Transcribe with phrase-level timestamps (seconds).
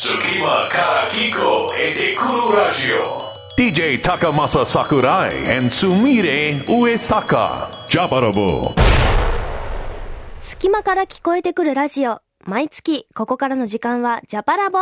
[0.00, 8.76] 隙間から聞こえてくるラジオ DJ 高政桜井すみれ上坂ジャパラボ
[10.40, 14.78] 隙間から聞こえてくるラジオ毎月ここからの時間はジャパラボ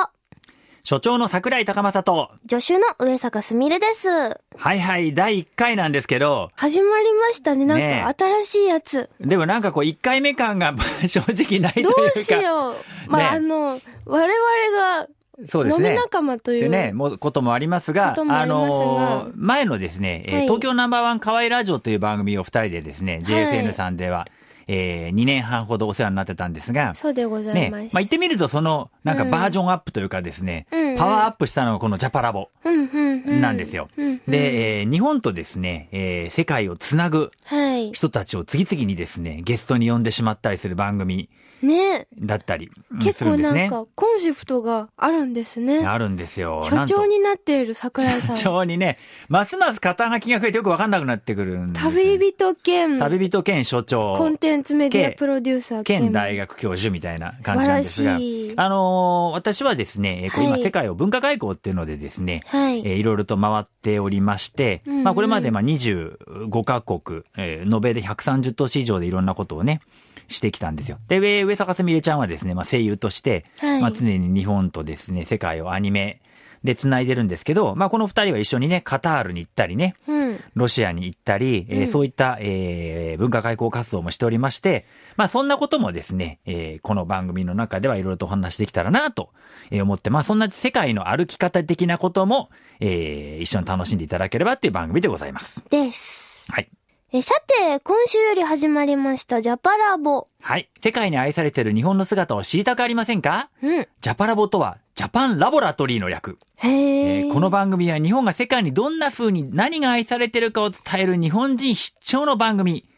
[0.86, 4.08] 所長の桜井高正と、助手の上坂すみれです。
[4.08, 7.64] はいはい、第1回なんですけど、始まりましたね。
[7.64, 9.10] なんねか、新しいやつ。
[9.18, 10.76] でもなんかこう1回目感が
[11.08, 12.02] 正直ないというどか。
[12.14, 13.10] うしよう。
[13.10, 15.08] まあ、ねあの、我々が、
[15.48, 15.88] そうですね。
[15.88, 24.28] 飲み仲間というでね、もうこともありますが、あすがのー前のですね、えーはい東京ナンバーワン河合ラジオという番組を二人でですね、JFN さんでは、
[24.68, 27.82] えー、2年半ほどお世話になってたんですが、そうでございね、ま。
[27.82, 32.48] ますあ言ってみるとその、なんかバージョンアップというかですね、うんパワーアップしたのがこのジャパラボ。
[32.64, 33.88] なんですよ。
[34.26, 37.92] で、えー日本とですね、えー世界をつなぐはい。
[37.92, 41.28] 人たちを次々にですね、ゲストに呼んでしまったりする番組
[41.62, 43.24] ねだったりうん結。
[43.24, 45.86] 構なんか、コンセプトがあるんですね。
[45.86, 46.60] あるんですよ。
[46.62, 48.36] 所長になっている桜井さん。
[48.36, 54.14] 社長にね、ますます肩書きが増えてよくわかんなくなってくるんですよ旅人兼、旅人兼所長。
[54.16, 69.80] コンテンツメディア兼プロデューサー兼兼大学教授みたいな感じなんですが、あのー私はですね、えい今世界を文化外交っていうのでですね、はいえーいろいろと回っておりまして、うんうんまあこれまでまあ25カ国、えー延べで130都市以上でいろんなことをね、
[70.28, 70.98] してきたんですよ。
[71.08, 76.20] で、上上坂すみれちゃんはですね、まあ声優として、はいまあ常に日本とですね、世界をアニメ
[76.64, 80.40] で繋いでるんですけど、まあこの二人は一緒にね、カタールに行ったりね、うん。
[80.54, 84.84] ロシアに行ったり、えーうんそういった、えー文化外交活動もしておりまして、
[85.16, 89.30] まあそんなこともですね、えーこの番組の中ではいろいろとお話できたらなと
[89.70, 95.62] えー思って、まあそんな世界の歩き方的なことも、えー一緒に楽しんでいただければっていう番組でございます。
[95.70, 96.50] です。
[96.52, 96.68] はい。
[97.16, 100.28] え、さて、今週より始まりました、ジャパラボ。
[100.40, 100.68] はい。
[100.80, 103.48] 世界に愛されている日本の姿を知りたくありませんか？
[103.62, 103.88] うん。
[104.00, 106.38] ジャパラボとは、ジャパンラボラトリーの略。
[106.56, 107.18] へえ。
[107.20, 112.88] えーこの番組は日本が世界にどんな風に何が愛されてるかを伝える日本人必聴の番組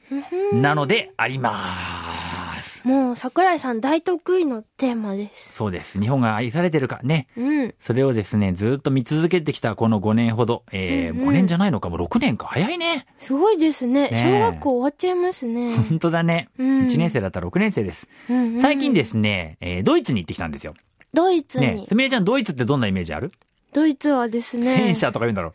[0.53, 2.38] なのであります。
[2.85, 5.55] もう、桜井さん大得意のテーマです。
[5.55, 6.01] そうです。
[6.01, 7.27] 日本が愛されてるかね。
[7.37, 7.75] うん。
[7.79, 10.65] それをですね、ずっと見続けてきたこの5年ほど。
[10.73, 12.47] えーうんうん5年じゃないのか、もう6年か。
[12.47, 13.07] 早いね。
[13.19, 14.03] すごいですね。
[14.03, 15.75] ねえ小学校終わっちゃいますね。
[15.77, 16.49] 本当だね。
[16.59, 18.09] うん1年生だったら6年生です。
[18.31, 20.75] うんうん最近ですね、えードイツに行ってきたんですよ。
[21.15, 21.67] ドイツに。
[21.67, 23.31] ねすみれちゃん、ドイツってどんなイメージある、
[23.73, 24.77] ドイツはですね。
[24.77, 25.53] 戦車とか言うんだろ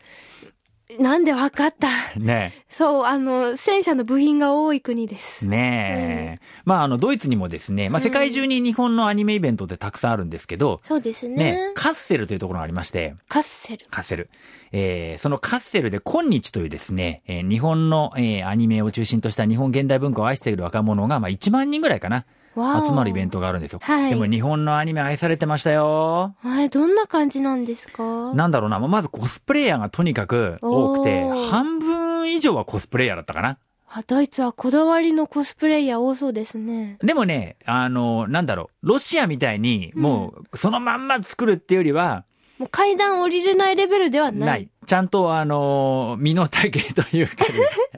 [1.00, 1.88] なんでわかった？
[2.16, 2.20] う。
[2.20, 5.46] ねそう、あの、戦車の部品が多い国です。
[5.46, 6.44] ねえ。
[6.64, 11.36] まあ、あの、ドイツにもですね、まあ、世界中に日本のアニメイベントってたくさんあるんですけど、そうですね。
[11.36, 13.86] ね、カッセルというところがありまして、カッセル。
[13.90, 14.28] カッセル。
[14.72, 23.80] えーそのカッセルで今日というですね、えー日本の、えーアニメを中心とした日本現代文化を愛している若者が、まあ、1万人ぐらいかな、集まるイベントがあるんですよ。
[23.82, 26.34] はいでも日本のアニメ愛されてましたよ。
[26.40, 28.32] はい、どんな感じなんですか？
[28.34, 33.58] なんだろうな、まずコスプレイヤーがとにかく多くて半分以上はコスプレイヤーだったかな。
[33.96, 36.98] あドイツはこだわりのコスプレイヤー多そうですね。
[37.00, 42.24] でもね、あの、なんだろう、ロシアみたいに、もう、そのまんま作るっていうよりは、
[42.58, 44.48] もう階段降りれないレベルではない。
[44.48, 44.68] ない。
[44.84, 47.50] ちゃんと、あの、身の丈というかね、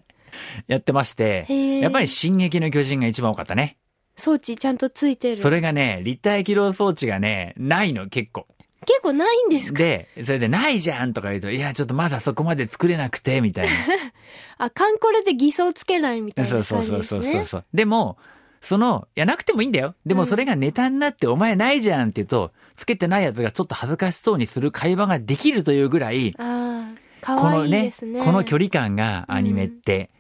[0.69, 1.47] やってまして
[1.81, 3.79] やっぱり進撃の巨人が一番多かったね。
[4.17, 5.41] 装置ちゃんとついてる。
[5.43, 8.47] それがね、立体起動装置がね、ないの、結構。
[8.87, 9.79] 結構ないんですか？
[9.79, 13.69] で、それでないじゃんとか言うと、いや、ちょっとまだそこまで作れなくて、みたい
[14.59, 16.49] あ、カンコレで偽装つけないみたな。
[16.49, 17.23] いなそうそう感じですね。
[17.23, 17.65] そうそうそう。
[17.75, 18.17] でも、
[18.61, 19.95] その、いや、なくてもいいんだよ。
[20.07, 28.23] でもそれがネタになって、お前ないじゃんって言うと、つけてないやつがちょっと恥ずかしそうにする会話ができるというぐらい、ああ、かこのわいいでねすね。
[28.25, 30.11] この距離感がアニメって、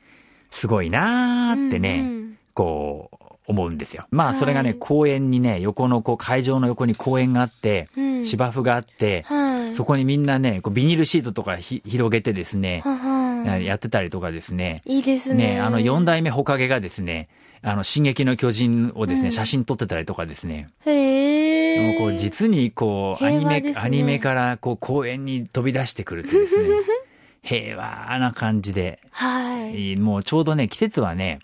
[0.50, 4.04] すごいなーってね、うんうんこう、思うんですよ。
[4.10, 9.72] まあ、はいそれがね、公園にね、横のこう、会場の横に公園があって、うん芝生があって、はい。
[9.72, 15.54] そこにみんなね、こうビニールシートとかひ広げてですね、ははやってたりとかですね、いいですね。
[15.54, 17.28] ね、あの、四代目ほかげがですね、
[17.62, 21.98] あの、進撃の巨人をですね、うん写真撮ってたりとかですね、へえ。
[21.98, 26.68] もうこう、実にこう、アニメ、アニメからこう、公園に飛び出してくるっていうですね、
[27.42, 29.96] 平和な感じで、はい。
[29.96, 31.40] もうちょうどね、季節はね、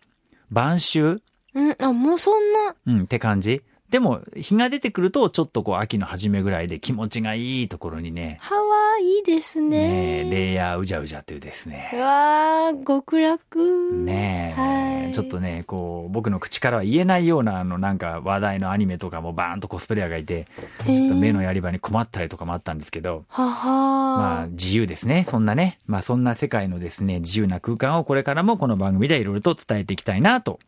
[0.50, 1.22] 晩秋
[1.54, 2.74] うん、あ、もうそんな？
[2.86, 3.62] うん、って感じ。
[3.90, 10.30] でも、日が出てくると、ちょっとこう、秋の初めぐらいで気持ちがいいところにね、ハワイいいですねね。
[10.30, 11.90] レイヤーうじゃうじゃというですね。
[11.92, 13.92] うわー、極楽。
[13.92, 20.46] ねえ、はいちょっとね、こう、僕の口からは言えないような、あの、なんか話題のアニメとかもバーンとコスプレイヤーがいて、
[20.86, 23.68] ちょっと目のやり場に困ったりとかもあったんですけど、はは
[24.16, 25.24] まあ、自由ですね。
[25.24, 25.80] そんなね。
[25.86, 30.60] まあ、そんな世界のですね、自由な空間をこれからもこの番組でいろいろと伝えていきたいなと、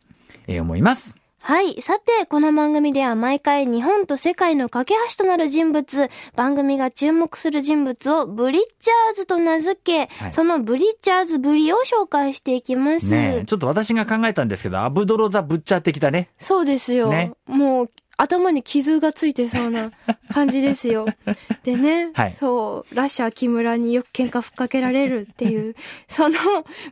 [0.47, 1.15] えー思います。
[1.47, 1.79] はい。
[1.79, 13.11] さて、この番組では毎回日本と世界の架け橋となる人物、番組が注目する人物をブリッチャーズと名付け、はいそのブリッチャーズぶりを紹介していきます。
[13.11, 16.29] ねえちょっと私が考えたんですけど、アブドロザ・ブッチャー的だね。
[16.39, 17.09] そうですよ。
[17.09, 19.91] ねもう、頭に傷がついてそうな
[20.33, 21.05] 感じですよ。
[21.63, 25.75] でね、はいそう、ラッシャー木村によく喧嘩ふっかけられるっていう、
[26.07, 26.37] その、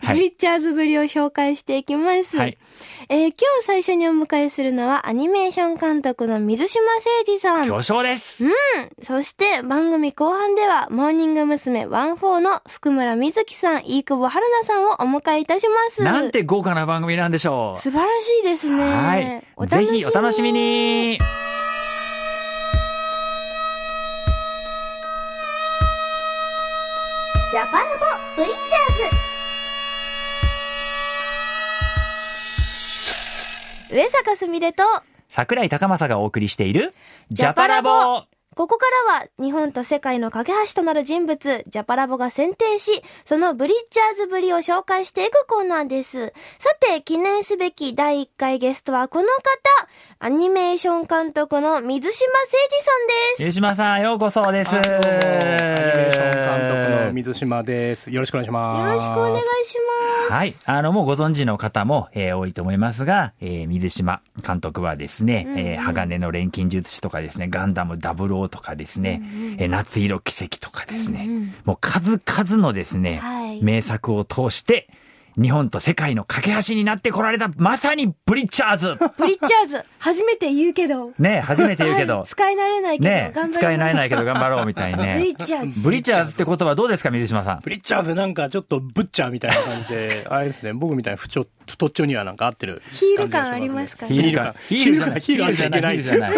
[0.08, 2.38] ブリッチャーズぶりを紹介していきます。
[2.38, 2.58] はい
[3.10, 7.68] えー今日最初にお迎えするのは、アニメーション監督の水島誠二さん。
[7.68, 8.44] 巨匠です。
[9.02, 11.86] そして、番組後半では、モーニング娘。
[11.86, 16.04] 14の福村瑞希さん、飯久保春菜さんをお迎えいたします。
[16.04, 17.80] なんて豪華な番組なんでしょう。
[17.80, 18.84] 素晴らしいですね。
[18.84, 19.44] はい。
[19.56, 21.13] お楽しみぜひお楽しみに。
[21.18, 28.06] ジャパラボ
[28.36, 28.64] ブリッチャー
[33.90, 33.96] ズ。
[33.96, 34.84] 上坂すみれと、
[35.30, 36.96] 桜井高政がお送りしている、
[37.30, 38.24] ジャパラボ
[38.56, 46.34] ここからは日本と世界の架け橋となる人物、ジャパラボが選定し、そのブリッチャーズぶりを紹介していくコーナーです。
[46.60, 49.34] さて、記念すべき第1回ゲストはこの方、
[50.20, 53.44] アニメーション監督の水島誠二さんです。
[53.44, 54.76] 湯島さん、ようこそです。
[54.76, 58.12] はいどうもアニメーション監督の水島です。
[58.12, 58.80] よろしくお願いします。
[58.80, 59.93] よろしくお願いします。
[60.34, 60.54] はい。
[60.66, 69.22] あの、もうご存知の方も、えー多いと思いますが、えー水島監督はですね、えー鋼の錬金術師とかですね、ガンダム00とかですね、
[69.60, 73.64] えー夏色奇跡とかですね、もう数々のですね、はい。
[73.64, 74.90] 名作を通して、
[75.40, 81.12] 日本と世界の架け橋になってこられた、まさにブリッチャーズブリッチャーズ、初めて言うけど。
[81.20, 85.16] ね、初めて言うけどはい、使い慣れないけど、ね頑張ります使えないないけど頑張ろうみたいにね。
[85.18, 85.82] ブリッチャーズ。
[85.82, 87.60] ブリッチャーズって言葉どうですか、水島さん？
[87.64, 94.08] ブリッチャーズなんかちょっとブッチャーみたいな感じで、 あれですね、僕みたいな太太っちょにはなんか合ってるヒール感ありますか？
[94.08, 94.54] ヒール感。
[94.68, 95.20] ヒールじゃない。
[95.22, 95.98] ヒールあっちゃいけない。
[95.98, 96.32] ヒールじゃない。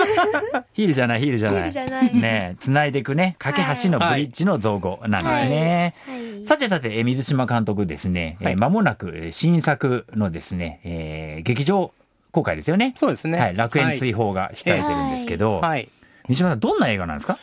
[0.73, 1.57] ヒールじゃない、ヒールじゃない。
[1.57, 5.93] ヒールじゃないねえ、繋いでいくね、架け橋のブリッジの造語なんですね。
[6.07, 11.91] はいはいさてさて、えー水島監督ですね、えー間もなくえー新作のですね、えー劇場
[12.31, 12.93] 公開ですよね。
[12.97, 13.37] そうですね。
[13.39, 15.89] はい、楽園追放が控えてるんですけど、はい。
[16.29, 17.37] 水島さん、どんな映画なんですか？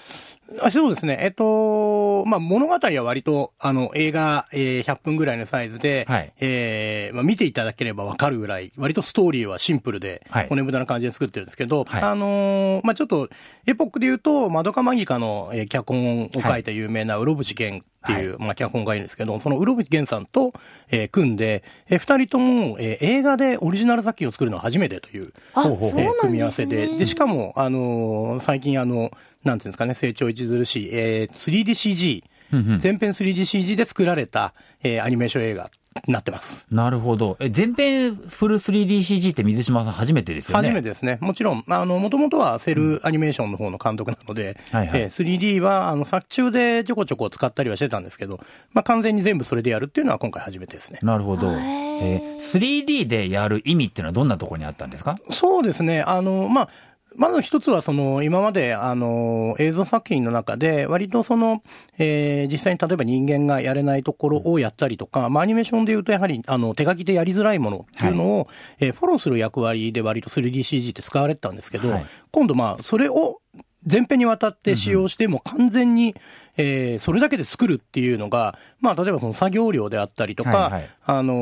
[0.61, 1.17] あそうですね。
[1.23, 6.33] えっと、まあ、物語は割と、あの、映画、えー100分ぐらいのサイズで、はい。
[6.41, 10.49] えーまあ、見ていただければわかるぐらい、割とストーリーはシンプルで、はい。
[10.51, 12.03] 骨太な感じで作ってるんですけど、はい。
[12.03, 13.31] あのーまあ、ちょっと、
[13.67, 20.53] エポックで言うと、マドカマギカの、えー脚本を書いた有名なうろぶし源っていう、まあ、脚本がいるんですけど、そのうろぶし源さんと、
[20.91, 25.63] えー組んで、えー二人とも、えー映画でオリジナル作品を作るのは初めてという、あ。
[25.67, 26.99] えー組み合わせで。
[26.99, 29.11] で、しかも、あのー最近あの、
[29.45, 32.25] なんていうんですかね、成長著しい、えー 3DCG、
[32.79, 35.71] 全編 3DCG で作られた、えーアニメーション映画に
[36.09, 36.67] なってます。
[36.71, 37.37] なるほど。
[37.41, 40.69] え、全編フル 3DCG って水島さん初めてですよね？
[40.69, 41.19] 初めてですね。
[41.21, 48.41] もちろん、あの、もともとはセルアニメーションの方の監督なので、はいはいえー 3D は、あの、作中でちょこちょこ使ったりはしてたんですけど、
[48.73, 50.99] まあ、完全に全部それでやるっていうのは今回初めてですね。
[51.03, 51.51] なるほど。
[51.53, 55.19] えー 3D でやる意味っていうのはどんなところにあったんですか？
[55.31, 56.03] そうですね。
[56.03, 56.69] あの、まあ、
[57.17, 61.63] まず一つは、その、今まで、あの、映像作品の中で、割とその、
[61.99, 68.49] えー実際に例えば人間がやれないところをやったりとか、まあ、アニメーションで言うと、やはり、あの、手書きでやりづらいものっていうのを、
[68.81, 72.07] えーフォローする役割で割と 3DCG って使われてたんですけど、はい。
[72.31, 73.41] 今度、まあ、それを、
[73.87, 76.15] 全編にわたって使用して、もう完全に、
[76.57, 80.91] えーそれだけで作るっていうのが、まあ、例えばその作業量であったりとか、はいはい。
[81.05, 81.35] あの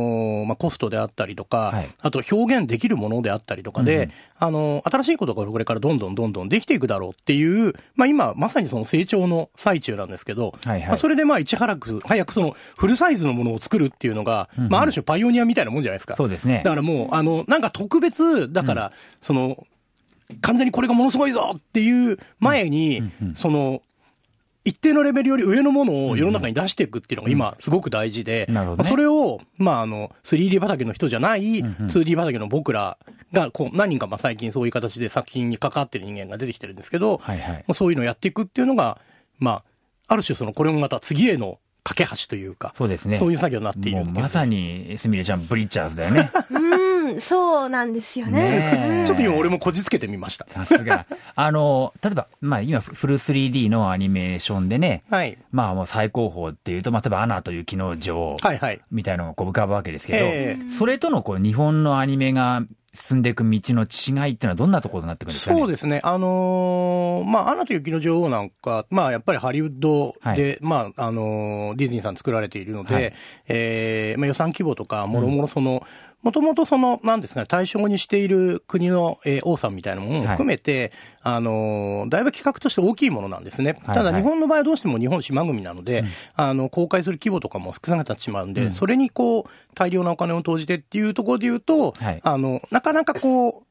[0.44, 1.88] ーまあ、コストであったりとか、はい。
[2.00, 10.88] あと表現できるものであったりとかで、あの、新しいことがこれからどんどんどんどんできていくだろうっていう、まあ今、まさにその成長の最中なんですけど、はいはい。
[10.88, 16.16] まあそれでまあ、いち早く、早くそのフルサイズのものを作るっていうのが、まあある種パイオニアみたいなもんじゃないですか。
[16.16, 16.62] そうですね。
[16.64, 19.66] だからもう、あの、なんか特別、だから、その、
[20.40, 23.82] 完全にこれがものすごいぞっていう前に、その、
[24.64, 32.98] 一定のレベルより上のものを世の中に出していくっていうのが今すごく大事で、まあそれを、まああの、3D 畑の人じゃない、2D 畑の僕ら
[33.32, 37.56] が、こう、何人かまあ最近そういう形で作品に関わってる人間が出てきてるんですけど、はいはい。
[37.66, 39.00] まあそういうのをやっていくっていうのが、
[39.38, 39.64] まあ、
[40.08, 41.58] ある種その、これもまた次への
[41.90, 43.18] 架け橋というか、そうですね。
[43.18, 46.30] そういう作業になっているっていうもうまさに、すみれちゃん、ブリッチャーズだよね。
[46.50, 49.04] うん、そうなんですよね。
[49.06, 50.46] ちょっと今俺もこじつけてみました。
[50.48, 51.06] さすが。
[51.34, 55.36] あの、例えば、まあ今、フル 3D のアニメーションでね、はい。
[55.50, 58.80] まあもう最高峰っていうと、まあ例えばアナと雪の女王はいはい。
[58.92, 65.60] みたいなのがこう浮かぶわけですけど、えそれとのこう日本のアニメが進んでいく道の違いっていうのはどんなところになってくるんですかね？
[65.60, 66.00] そうですね。
[66.02, 73.12] あのーまあ、アナと雪の女王なんか、まあ、やっぱりハリウッドで、はいまあ、あのーディズニーさん作られているので、はい
[73.46, 75.84] えーまあ、予算規模とか、もろもろその、
[76.22, 83.76] もともとその、なんですかね、対象にしている国の、えー王さんみたいなものも含めて、あのーだいぶ企画として大きいものなんですね。
[83.84, 83.94] はい。
[83.96, 92.20] ただ日本の場合はどうしても日本島国なので、あの、公開する規模とかも少なくなってしまうんで、それにこう、大量なお金を投じてっていうところで言うと、はい。
[92.22, 93.69] あの、なかなかこう、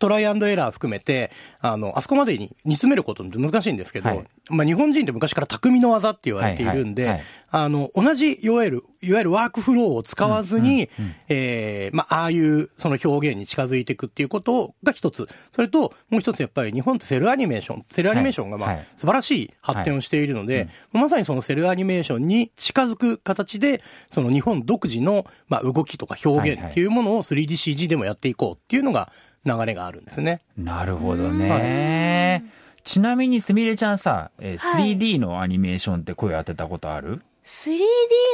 [0.00, 1.30] トライアンドエラー含めて、
[1.60, 4.24] あの、あそこまでに煮詰めることって難しいんですけど、はい。
[4.48, 7.26] まあ日本人って昔から匠の技って言われているんで、はいはいはい。
[7.52, 10.88] あの、同じ、いわゆる、いわゆるワークフローを使わずに、
[11.28, 15.28] えーまあ、ああいうその表現に近づいていくっていうことが一つ。
[15.54, 18.76] それと、もう一つやっぱり日本ってセルアニメーション、セルアニメーションがまあ、はい。
[18.78, 18.86] はい。
[18.96, 29.12] 素晴らしい発展をしているので、まさにそのセルアニメーションに近づく形で、その日本独自の、まあ、動きとか表現っていうものを 3DCG でもやっていこうっていうのが
[29.44, 30.40] 流れがあるんですね。
[30.56, 32.44] なるほどね。
[32.84, 37.78] ちなみにすみれちゃんさ、えーはい 3D のアニメーションって声当てたことある？3D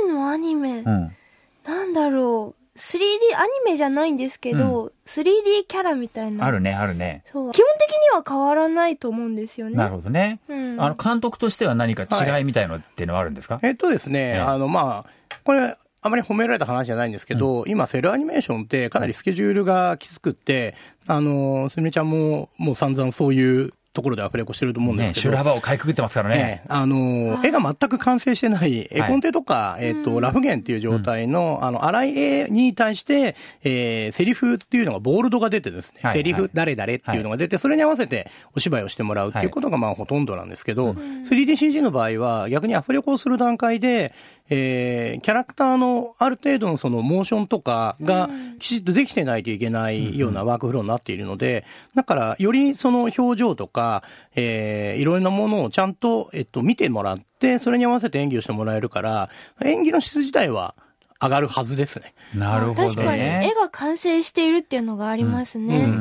[0.08, 1.16] のアニメ、うん。
[1.64, 2.78] なんだろう。
[2.78, 3.00] 3D
[3.36, 6.44] アニメじゃないんですけど、3D キャラみたいな。
[6.44, 7.22] あるね、あるね。
[7.24, 7.52] そう。
[7.52, 9.76] 基本的には変わらないと思うんですよね。
[9.76, 10.40] なるほどね。
[10.48, 15.74] うんあの、監督としては何か違いみたいのっていうのはあるんですか、えっとですね、ええあの、まあ、これ、
[16.06, 20.74] あまり褒められた話じゃないんですけど、今、セルアニメーションってかなりスケジュールがきつくって、
[21.06, 25.32] あの、すみれちゃんも、もう散々そういうところでアフレコしてると思うんでね、すけど。
[25.32, 26.62] 修羅場をかいくぐってますからね。
[26.64, 33.34] ええあの、絵が全く完成してない、絵コンテとか、えっ、と、ラフゲンっていう状態の、あの、荒い絵に対して、
[33.64, 44.12] えー、セリフっていうのが、ボールドが出てですね、はいセリフ誰々っていうのが出て、それに合わせてお芝居をしてもらうっていうことが、まあ、ほとんどなんですけど、3DCG の場合は、逆にアフレコをする段階で、
[44.48, 53.85] えー、キャラクターのある程度のそのモーションとかがきちっとできてないといけないようなワークフローになっているので、だから、よりその表情とか、
[54.34, 59.30] えー、いろいろなものをちゃんと、えっと、見てもらって、それに合わせて演技をしてもらえるから、
[59.64, 60.74] 演技の質自体は
[61.20, 62.14] 上がるはずですね。
[62.34, 62.88] なるほどね。
[62.88, 65.78] 確かに、絵が完成しているっていうのがありますね。
[65.78, 66.00] うんうんうんうん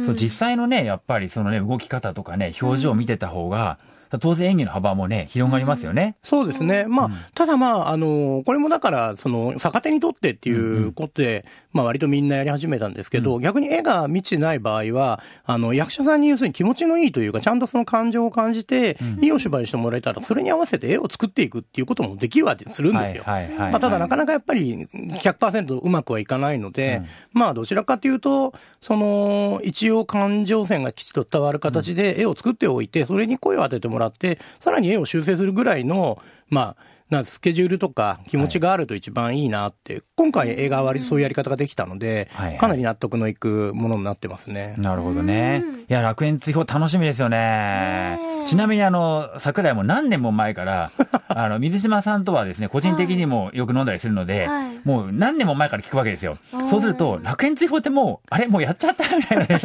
[0.00, 3.78] んそう実際のね、やっぱりそのね、動き方とかね、表情を見てた方が、
[4.20, 6.16] 当然演技の幅もね、広がりますよね。
[6.22, 6.86] そうですね。
[6.88, 23.22] まあ、ただまあ、あの、これもだから、その、逆手にとってっていうことで、まあ割とみんなやり始めたんですけど、逆に絵が満ちてない場合は、あの、役者さんに要するに気持ちのいいというか、ちゃんとその感情を感じて、いいお芝居してもらえたら、それに合わせて絵を作っていくっていうこともできるわけするんですよ。
[23.24, 36.76] はいはいはいはいまあ、ただなかなかやっぱり100%うまくはいかないので、まあどちらかというと、その、一応感情線がきちっと伝わる形で絵を作っておいて、それに声を当ててもらって、さらに絵を修正するぐらいの、まあ、
[37.10, 44.74] なんスケジュールとか気持ちがあると一番いいなって、今回映画は割とそういうやり方ができたので、はいはいかなり納得のいくものになってますね。
[44.76, 45.64] なるほどね。
[45.88, 50.90] いや、楽園追放楽しみですよねちなみにあの、桜井も何年も前から、
[51.28, 56.38] あの、水島さんとはですね、個人的にもよく飲んだりするので、はいもう何年も前から聞くわけですよ。
[56.70, 59.60] そうすると、楽園追放ってもう、あれもうやっちゃったみたいなね。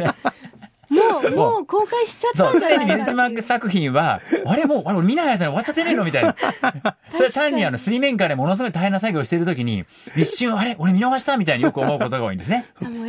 [0.94, 6.34] もう、もう公開しちゃったんじゃ常ないかっていうに水島作品は、あれもう、あれ俺見ない間に終わっちゃってねえのみたいな。
[7.12, 9.84] それは単にあの、水面下でものすごい大変な作業をしているときに、
[10.16, 10.76] 一瞬、あれ？
[10.78, 12.64] 俺見逃したみたいによく思うことが多いんですね。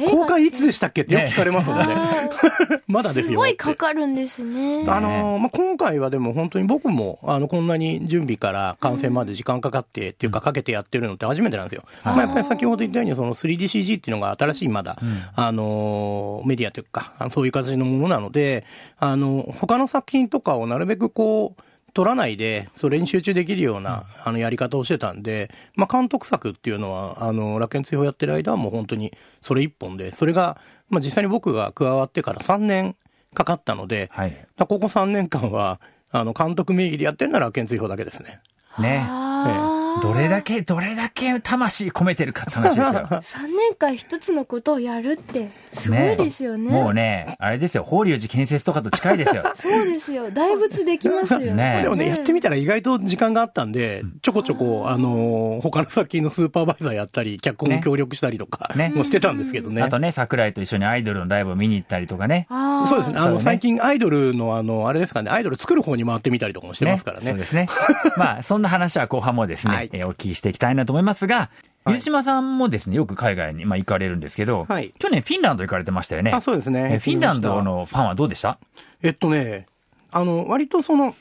[0.10, 1.86] 公開いつでしたっけってよく聞かれますもんね。
[1.90, 2.30] あ
[2.88, 3.26] まだですよ。
[3.28, 4.86] すごいかかるんですね。
[4.88, 11.84] あのーまあ、今回はでも本当に僕も、あの、こんなに準備から完成まで時間かかってっていうかかけてやってるのって初めてなんですよ。
[12.04, 14.98] まあ、やっぱり先ほど言ったようにその 3DCG っていうのが新しいまだ、
[15.36, 18.66] あのーメディアというか、そういう形のものなので、
[18.98, 21.62] あの、他の作品とかをなるべくこう、
[21.96, 32.98] 取らないで、それに集中できるような、あの、やり方をしてたんで、まあ、監督作っていうのは、あの、楽園追放やってる間はもう本当にそれ一本で、それが、まあ、実際に僕が加わってから3年
[33.34, 34.46] かかったので、はい。
[34.58, 35.80] ここ3年間は、
[36.12, 38.42] あの、監督名義でやってるなら県追放だけですね。
[38.78, 39.06] ね。
[39.08, 42.86] あーどれだけ、どれだけ魂込めてるかって話ですよ。
[43.46, 46.72] 3年間一つのことをやるって、すごいですよね。
[46.72, 49.44] もうね、あれですよ、法隆寺建設とかと近いですよ。
[49.56, 50.32] そうですよ。
[50.32, 51.40] 大仏できますよ。
[51.40, 59.82] ねでもね、ねやってみたら意外と時間があったんで、ちょこちょこ、あのー他の作品のスーパーバイザーやったり、脚本ね協力したりとか、ね もしてたんですけどね。
[59.82, 62.48] あとね、桜井と一緒にアイドルのライブを見に行ったりとかね。
[62.50, 63.20] そうですね。
[63.20, 67.30] あの、最近アイドルの、あの、あれですかね、アイドル作る方に回ってみたりとかもしてますからね。
[67.30, 67.68] そうですね。
[68.18, 70.00] まあ、そんな話は後半もですね、はい。
[70.02, 71.50] えーお聞きしていきたいなと思いますが、
[71.84, 71.96] はい。
[71.96, 74.92] 水島さんもですね、よく海外に、まあ、行かれるんですけど、はい。
[75.00, 76.32] 去年フィンランド行かれてましたよね。
[76.32, 76.90] あそうですね。
[76.94, 78.58] えーフィンランドのファンはどうでした？
[79.04, 79.68] えっとね、
[80.12, 81.16] あの、割とその、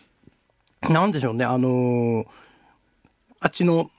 [0.83, 2.27] なんでしょうね、あのー
[3.41, 3.91] あっちの、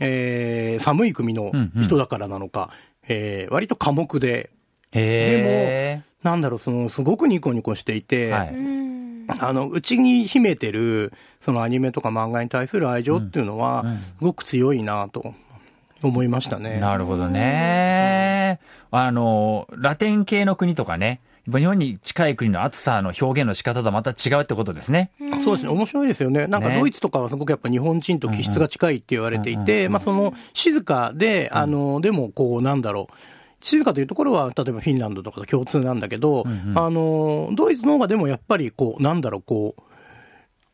[0.00, 1.84] えー寒い国のうんうん。
[1.84, 2.70] 人だからなのか、
[3.06, 4.50] えー割と寡黙で、
[4.92, 8.54] へなんだろう、その、すごくニコニコしていて、はい。
[8.54, 8.93] うん。
[9.28, 13.84] あの、うちに秘めてる、そのアニメとか漫画に対する愛情っていうのは、
[14.18, 15.34] すごく強いなと。
[16.02, 16.80] 思いましたね。
[16.80, 18.60] なるほどね。
[18.90, 25.10] あの、ラテン系の国とかね、日本に近い国の暑さの表現の仕方とはまた違うってことですね。
[25.44, 26.46] そうですね、面白いですよね。
[26.46, 33.14] なんかねドイツとかはすごくやっぱ日本人と気質が近いって言われていて、まあその静かで、あの、でもこうなんだろう。
[33.64, 36.44] 静かというところは、例えばフィンランドとかと共通なんだけど、
[36.74, 39.82] あの、ドイツの方がでもやっぱりこう、なんだろう、こう、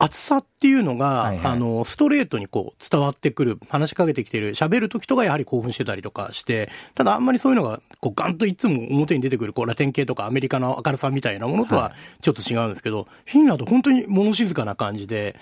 [0.00, 1.52] 熱さっていうのが、はいはい。
[1.52, 11.92] あの、ストレートにこう伝わってくる、話しかけてきてる、喋る時とかやはり興奮してたりとかして、ただあんまりそういうのが、こうガンといつも表に出てくる、こうラテン系とかアメリカの明るさみたいなものとは
[12.22, 15.36] ちょっと違うんですけど、フィンランド本当に物静かな感じで、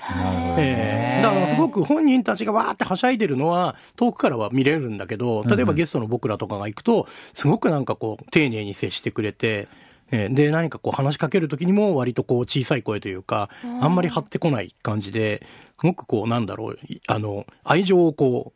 [0.59, 1.23] ええ。
[1.23, 9.69] だからすごく本人たちがわーってはしゃいでるのは遠くからは見れるんだけど、例えばゲストの僕らとかが行くと、すごくなんかこう丁寧に接してくれて、
[10.11, 13.51] えーで、何かこう話しかけるときにも割とこう小さい声というか、
[13.81, 15.45] あんまり張ってこない感じで、
[15.81, 18.53] すごくこうなんだろう、いあの、愛情をこ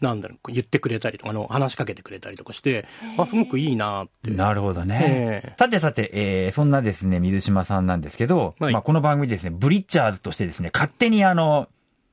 [0.00, 4.30] う、なんだろう、言ってくれたりとか、あの、話しかけてくれたりとかして、あ、すごくいいなって。
[4.30, 5.42] なるほどねえ。
[5.44, 11.68] えさてさて、えーそんなですね、水島さんなんですけど、はいまあこの番組ですね、ブリッチャーズとしてですね、勝手にあの、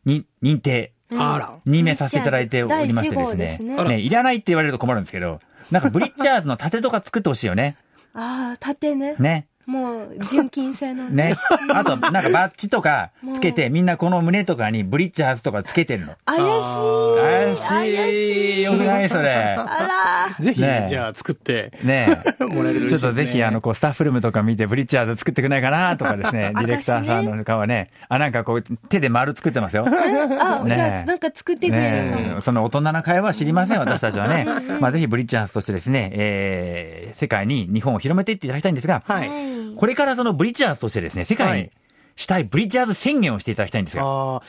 [0.05, 1.55] に、認定、あら。
[1.65, 5.39] 任命させていただいておりましてですねね、いらないって言われると困るんですけど、
[5.72, 7.77] なんかブリッチャーズの盾とか作ってほしいよね。
[8.15, 9.15] ああ、縦ね。
[9.19, 9.48] ね。
[9.65, 11.10] もう、純金製の。
[11.10, 11.36] ね。
[11.74, 16.13] あと、なんかバッジとかつけて、みんなこの胸とかにブリッチャーズとかつけてるの。
[16.25, 17.22] 怪しい。
[17.22, 18.60] 怪し怪しい。
[18.60, 19.29] いよくないそれ。
[19.57, 20.43] あら。
[20.43, 29.86] ぜひ、ねえじゃあ作って、ね もらえるちょっとぜひ、あの、こう、スタッフルームとか見て、ブリッチャーズ作ってくれないかなとかですね、ディレクターさんの顔はね、あ、なんかこう、手で丸作ってますよ。
[29.89, 34.45] あ、ねじゃあ、なんか作ってくれるその大人な会話は知りません、私たちはね。
[34.79, 39.54] まあ、ぜひブリッチャーズとしてですね、えー、世界に日本を広めていっていただきたいんですが、はい。
[39.75, 41.72] これからそのブリッチャーズとしてですね、世界にはい
[42.15, 44.03] したいブリッチャーズ宣言をしていただきたいんですよ。
[44.03, 44.41] あ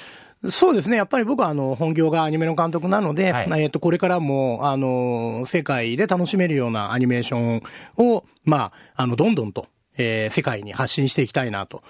[0.47, 0.97] ーそうですね。
[0.97, 7.63] やっぱり僕はあの本業がアニメの監督なので、はいえっとこれからもあの世界で楽しめるようなアニメーション
[7.97, 9.67] をまああのどんどんと、
[9.97, 11.83] えー世界に発信していきたいなと。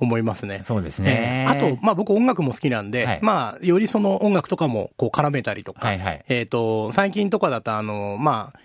[0.00, 0.62] 思いますね。
[0.64, 8.58] そうですねえーあと、まあ僕音楽も好きなんで、はいまあよりその音楽とかもこう絡めたりとか、はいはいえっ、と、最近とかだとあの、まあ、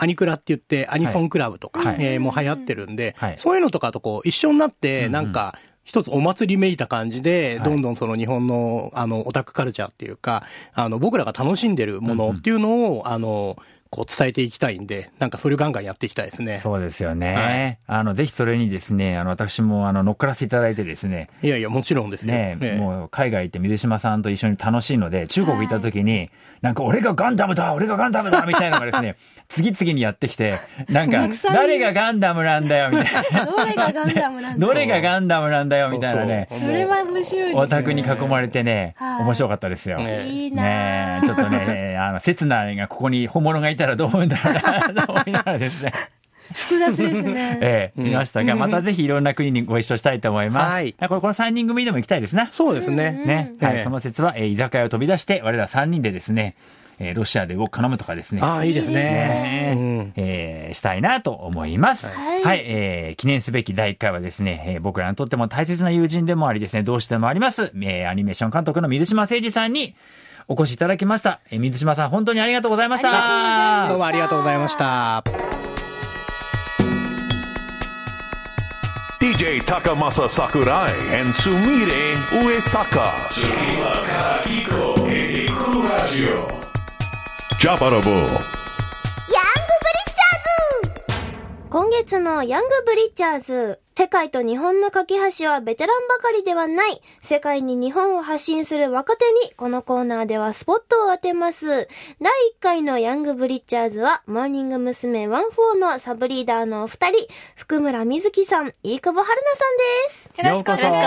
[0.00, 1.96] アニクラって言って、アニソンクラブとか、はい。
[2.00, 3.34] えーもう流行ってるんで、はい。
[3.38, 7.70] そういうのとかとこう一緒になって、なんか、一つお祭りめいた感じで、はい。
[7.70, 13.56] どんどんその日本の、あの、オタクカルチャーっていうか、あの、僕らが楽しんでるものっていうのを、あの、
[13.90, 16.60] こう伝えていきたいんで、なんかそれをガンガンやっていきたいですね。
[16.60, 17.34] そうですよね。
[17.34, 17.78] はい。
[17.88, 22.32] あの、ぜひそれにですね、あの、私もあの、乗っからせていただいてですね、いやいや、もちろんですよ。
[22.32, 26.30] ねええもう海外行って水島さんと一緒に楽しいので、中国行った時に、
[26.62, 29.16] なんか俺がガンダムだ俺がガンダムだみたいなのがですね、
[29.48, 30.58] 次々にやってきて、
[30.90, 33.46] なんか誰がガンダムなんだよみたいな。
[33.46, 36.48] どれがガンダムなんだどれがガンダムなんだよみたいなね。
[36.50, 37.54] それは面白いですね。
[37.54, 39.98] オタクに囲まれてね、はい面白かったですよ。
[39.98, 45.92] ねいいなねえ、ちょっとね、あの、刹那がここに本物がいたらどう思うんだろうな、 と思いながらですね。
[46.52, 47.58] 複雑ですね。
[47.62, 50.72] ええ、見ましたが、またぜひいろんな国にご一緒したいと思います。
[50.72, 52.48] はいこれ、この3人組でも行きたいですな。
[52.50, 53.22] そうですね。
[53.24, 53.52] ね。
[53.60, 53.76] はい。
[53.76, 56.54] ええその説は、えー居酒屋を飛び出して、我ら3人でですね、
[56.98, 58.42] えーロシアで動く頼むとかですね。
[58.42, 58.94] ああ、いいですね。
[58.94, 62.06] ねうんえーしたいなと思います。
[62.06, 69.94] はい、えー記念すべき第1回はですね、えー僕らにとっても大切な友人でもありですね、どうしてもあります、えーアニメーション監督の水島誠二さんに
[70.48, 71.40] お越しいただきました。
[71.50, 73.88] えー水島さん、本当にありがとうございました。
[73.88, 75.24] どうもありがとうございました。
[79.20, 83.12] DJ Takamasa Sakurai and Sumire Uesaka.
[84.44, 86.48] Kiko et Kuru Radio.
[87.58, 88.40] Jabarabo.
[91.68, 93.80] 今月のヤングブリッジャーズ。
[94.00, 97.02] 世界と日本の架け橋はベテランばかりではない。
[97.20, 101.86] 世界に日本を発信する若手に、このコーナーではスポットを当てます。
[102.18, 105.28] 第1回のヤングブリッチャーズは、モーニング娘。
[105.28, 110.30] 14のサブリーダーのお二人、福村瑞希さん、飯久保春菜さんです。
[110.46, 110.94] よろしくお願いします。
[110.94, 111.02] よろしくお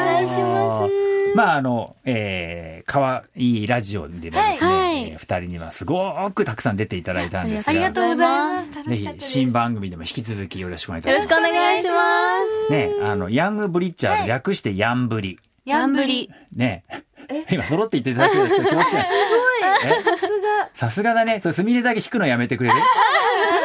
[0.00, 1.36] 願いします。
[1.36, 8.74] まあ、あの、えー、かわいいラジオでですね、はいえー二人にはすごくたくさん出ていただいたんですが、ありがとうございます。
[8.74, 9.08] 楽ぜひ。
[9.18, 11.42] 新番組でも引き続きよろしくお願いいたよろします。
[11.42, 12.72] しくお願いします。
[12.72, 15.38] ね、あの、ヤングブリッチャーズ、略してヤンブリ。
[15.68, 16.30] ヤンブリ。
[16.54, 16.84] ね。
[17.50, 18.82] 今揃って言っていただけると気持ちいい。
[20.02, 20.70] さすが。
[20.74, 21.40] さすがだね。
[21.42, 22.76] それ、すみれだけ引くのやめてくれる？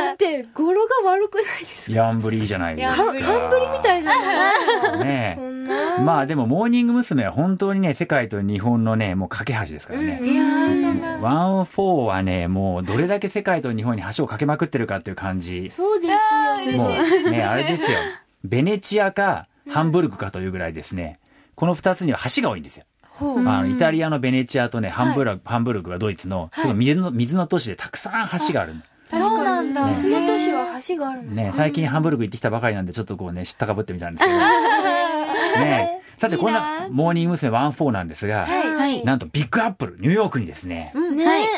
[0.07, 3.03] だって、語呂が悪くないですヤンブリじゃないですか。
[3.03, 3.29] ヤンブリか。
[3.39, 5.99] カンブリみたいじゃないねそんな。
[5.99, 7.23] まあでも、モーニング娘。
[7.23, 10.19] は本当にね、世界と日本のね、もう架け橋ですからね。
[10.23, 11.17] いやー、そんな。
[11.19, 15.69] ワンフォーはね、もうどれだけ世界と日本に橋を架けまくってるかっていう感じ。
[15.69, 16.77] そうですよ。
[16.77, 16.87] も
[17.27, 17.97] うね、あれですよ。
[18.43, 21.19] ベネチアかハンブルクかというぐらいですね。
[21.55, 22.85] この二つには橋が多いんですよ。
[23.19, 28.81] あの、イタリアのベネチアとね、ハンブルグ、ハンブルグがドイツの、すごい水の、水の都市でたくさん橋があるの。
[29.07, 29.87] そうなんだ。
[29.87, 31.31] ねその都市は橋があるの。
[31.31, 34.37] ね、最近ハンブルグ行ってきたばかりなんで、ちょっとこうね、知ったかぶってみたんですけど。
[34.37, 37.49] ねさて、こんな、モーニング娘。
[37.49, 39.03] ワンフォーなんですが、はい。
[39.03, 40.93] なんとビッグアップル、ニューヨークにですね、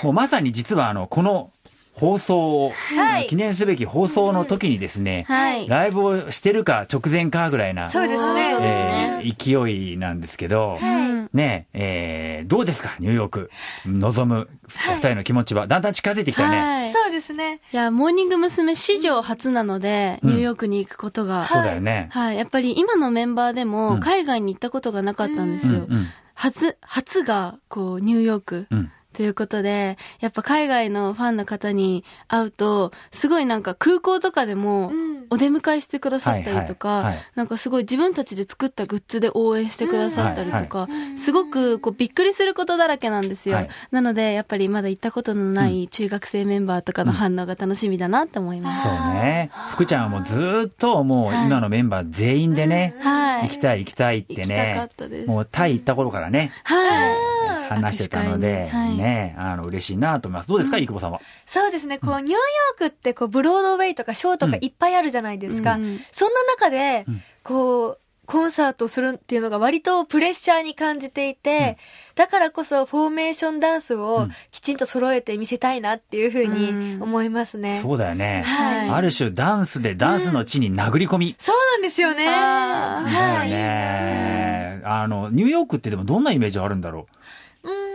[0.04, 1.52] もうまさに実はあの、この
[1.96, 5.68] 放送を、はい記念すべき放送の時にですね、はい。
[5.68, 8.52] ライブをしてるか直前かぐらいな、そうですね。
[8.52, 13.50] そうですねえー勢いなんですけど、うんねえーどうですか、ニューヨーク、
[13.86, 14.48] 望む
[14.88, 16.60] お二人の気持ちは、だんだん近づいてきたよね。
[16.60, 16.92] はい。
[16.92, 17.62] そうですね。
[17.72, 18.76] いや、モーニング娘。
[18.76, 21.48] 史上初なので、うんニューヨークに行くことが。
[21.48, 22.10] そうだよね。
[22.12, 22.38] はい。
[22.38, 25.74] やっぱり今のメンバーでうんも、海外に行ったことがなかったんですよ。
[25.74, 28.68] うんうん初、初が、こう、ニューヨーク。
[28.70, 43.56] うんということで、やっぱ海外のファンの方に会うと、すごいなんか空港とかでもん、お出迎えしてくださったりとはいはいかはい、なんかすごい自分たちで作ったグッズで応援してくださったりとか、すごくこうびっくりすることだらけなんですよ。
[43.56, 48.84] はいなので、やっぱりまだ行ったことのない中学生メンバーとかの反応が楽しみだなって思います。
[48.84, 49.52] そうね。
[49.72, 53.44] 福ちゃんはもうずーっともう今のメンバー全員でね、はい。
[53.44, 55.28] 行きたい行きたいって行きたかねったです。
[55.28, 57.45] もうタイ行った頃からね、はい。
[57.68, 60.48] 話してたので、はいね、あの、嬉しいなと思います。
[60.48, 61.22] どうですか、生久保さんは？
[61.46, 65.76] そうですね、こう、ニューヨークって、こう、ブロードウェイとかショーとかいっぱいあるじゃないですか。
[65.76, 71.78] うんそんな中でん、こう、コンサートするっていうのが割とプレッシャーに感じていて、
[72.16, 77.80] だからこそフォーメーションダンスをきちんと揃えて見せたいなっていうふうに思いますね。
[77.84, 78.42] そうだよね。
[78.44, 81.36] はいある種ダンスでダンスの地に殴り込み。
[81.38, 82.28] そうなんですよね。
[82.28, 84.82] あーだよね。
[84.86, 87.16] あの、ニューヨークってでもどんなイメージあるんだろう？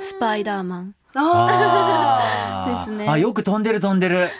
[0.00, 0.94] スパイダーマン。
[1.14, 4.16] あーですねあ、よく飛んでる飛んでる。
[4.16, 4.30] え？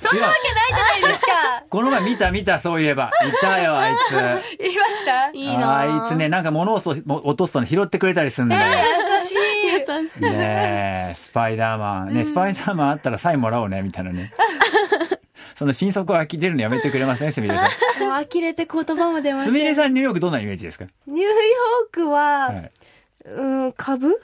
[0.00, 1.26] そんなわけないじゃないですか。
[1.68, 3.10] この前見た見た、そういえば。
[3.26, 4.12] いたよ、あいつ。
[4.12, 4.22] 言
[4.72, 5.30] いました？
[5.32, 8.62] いいなあいつね、なんか物をそ落とすとね拾ってくれたりするんだよ。
[9.22, 9.34] 優しい。
[9.72, 10.20] 優しい。
[10.20, 12.14] ねえ、スパイダーマン。
[12.14, 14.30] ね、スパイダーマンあったらサインもらおうね、みたいなね。
[15.56, 17.32] その新速を呆れるのやめてくれません？
[17.32, 17.62] すみれさ
[18.04, 18.08] ん。
[18.08, 20.86] もう呆れて言葉も出ますすみれさんニューヨークどんなイメージですか？
[21.06, 22.70] ニューヨークは、はい
[23.26, 24.20] うん、株？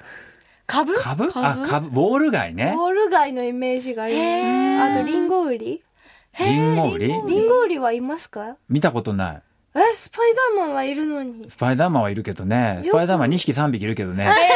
[0.66, 0.94] 株？
[1.00, 1.32] 株？
[1.32, 1.46] 株？
[1.46, 2.72] あ、株、ボール街ね。
[2.76, 4.20] ボール街のイメージがありま
[4.88, 4.92] す。
[4.92, 5.82] あと、リンゴ売り？
[6.38, 7.06] リンゴ売り？
[7.08, 8.56] リンゴ売りはいますか？
[8.68, 9.42] 見たことない。
[9.74, 11.48] え、スパイダーマンはいるのに。
[11.50, 12.80] スパイダーマンはいるけどね。
[12.82, 14.24] スパイダーマン2匹3匹いるけどね。
[14.24, 14.46] ダメじ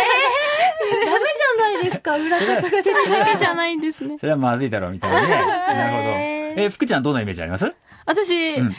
[1.07, 2.97] ゃないですか、裏方が出てる。
[3.11, 4.17] だけじゃないんですね。
[4.19, 5.29] それはまずいだろう、みたいなね。
[5.75, 6.34] なるほど。
[6.57, 7.73] え、福ちゃんどんなイメージあります？
[8.07, 8.75] 私、うん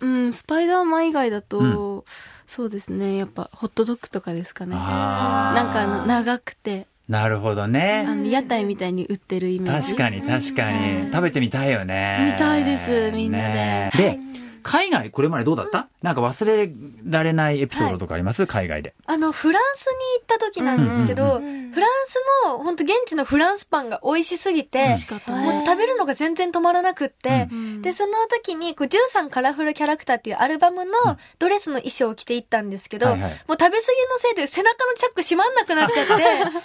[0.00, 0.24] うん。
[0.24, 1.64] うん、スパイダーマン以外だと、う
[1.98, 2.02] ん
[2.46, 4.72] そうですね、やっぱホットドッグとかですかね。
[4.76, 8.04] なんかあの、長くて、なるほどあね。
[8.04, 9.94] の、屋台みたいに売ってるイメージ。
[9.94, 11.10] 確かに確かに。
[11.10, 12.32] 食べてみたいよね。
[12.34, 14.18] 見たいですみんなでねで、
[14.64, 15.88] 海外これまでどうだった？
[16.02, 16.72] なんか忘れ
[17.04, 18.46] られないエピソードとかあります？
[18.48, 18.94] 海外で。
[19.06, 30.92] あの、フランスに行った時なんですけど、うんうんうんフランスの、本当現地のフランスパンが美味しすぎて、もう食べるのが全然止まらなくって、うんで、その時に、こう、13カラフルキャラクターっていうアルバムの
[31.40, 33.30] ドレスの衣装を着て行ったんですけど、はいはい。
[33.32, 33.80] もう食べ過ぎの
[34.18, 36.58] せいで背中のチャック閉まんなくなっちゃって、 イベントの時だ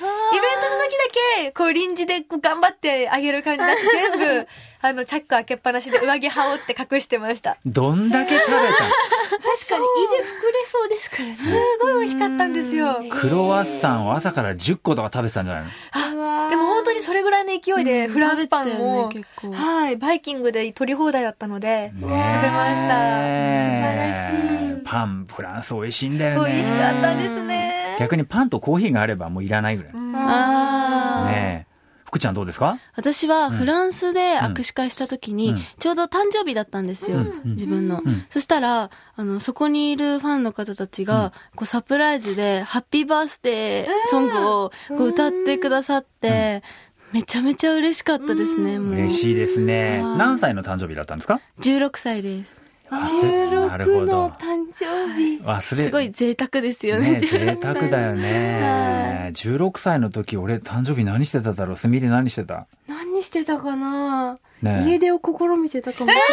[1.41, 4.47] け、こう、臨時でこう頑張ってあげる感じになって、全部、
[4.81, 7.57] あの、チャック開けっぱなしで上着羽織って隠してました。
[7.65, 8.53] どんだけ食べた？
[8.53, 11.35] 確かに胃で膨れそうですからね。
[11.35, 13.03] すごい美味しかったんですよ。
[13.09, 22.39] クロワッサンを朝から10個とか食べてたんじゃないのでも本当にそれぐらいの勢いでフランスパンを、よねはい、バイキングで取り放題だったので、食べました。
[22.41, 26.53] 素晴らしいパン、フランス美味しいんだよね。
[26.53, 27.97] 美味しかったですね。
[27.99, 29.91] 逆にパンとコーヒーがあればもういらないぐらい。
[29.93, 31.68] あーねえ。
[32.09, 32.79] 福ちゃんどうですか？
[32.95, 35.61] 私はフランスで握手会した時に、うん。
[35.77, 37.51] ちょうど誕生日だったんですよ、うん。
[37.51, 38.25] 自分の、ん。
[38.31, 46.63] そしたら、あの、そこにいるファンの方たちが、こうサプライズで、ハッピーバースデーソングをこう歌ってくださって、
[47.11, 48.93] めちゃめちゃ嬉しかったですね、もう。
[48.93, 50.01] 嬉しいですね。
[50.03, 50.17] はい。
[50.17, 52.57] 何歳の誕生日だったんですか？16歳です。
[52.91, 55.37] なる16ほどの誕生日。
[55.41, 57.13] 忘れすごい贅沢ですよね。
[57.13, 59.31] ね贅沢だよね。
[59.35, 61.77] 16歳の時俺誕生日何してただろう？
[61.77, 62.65] すみれ何してた？
[62.87, 66.23] 何してたかな、ねえ家出を試みてたかもしれない。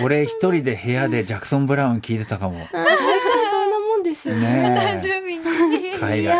[0.02, 2.66] 俺一人で部屋でジャクソン・ブラウン聞いてたかも。
[2.70, 4.40] そんなもんですよね。
[4.40, 5.85] ね 誕生日に。
[5.98, 6.36] 海外。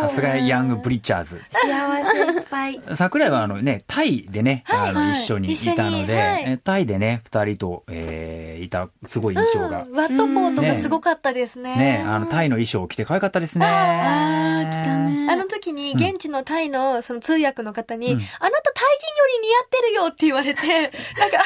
[0.00, 1.40] さすがヤングブリッチャーズ。
[1.50, 2.80] 幸せいっぱい。
[2.96, 9.82] 桜井はあのね、タイでね、あの、一緒にいたので、はいえタイでね、二人と、えーいた、すごい印象が。
[9.82, 11.74] うんワットポーとかすごかったですね。
[11.76, 13.66] ね、あの、タイの衣装を着て可愛かったですね。
[13.66, 15.26] あー、来たね。
[15.30, 20.66] あの時に、現地のタイの、その通訳の方に、うんあなたタイ人より似合ってるよって言われて、
[21.18, 21.38] なんか、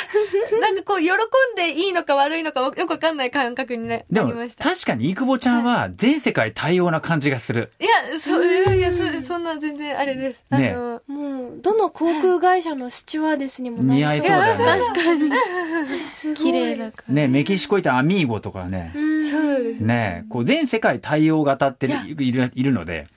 [0.61, 1.17] なんかこう、喜ん
[1.57, 4.65] でいいのか悪いのかよくわかんない感覚になりま、した。
[4.71, 7.73] 確かに、イクボちゃんは全世界対応な感じがする。
[7.81, 10.43] いや、そう、いやいや、そそんな全然あれです。
[10.51, 14.65] あねの、もう、どの航空会社のスチュワーデスにも似合いそうだよね。
[14.65, 15.31] 確かに。
[16.07, 16.37] すごい。
[16.45, 17.15] 綺麗だから。
[17.15, 18.93] ね、メキシコ行ったアミーゴとかね。
[18.95, 19.81] そうです。
[19.81, 23.09] ね、こう全世界対応型っているいるので、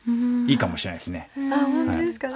[0.48, 1.30] いいかもしれないですね。
[1.52, 2.30] あ、本当ですか？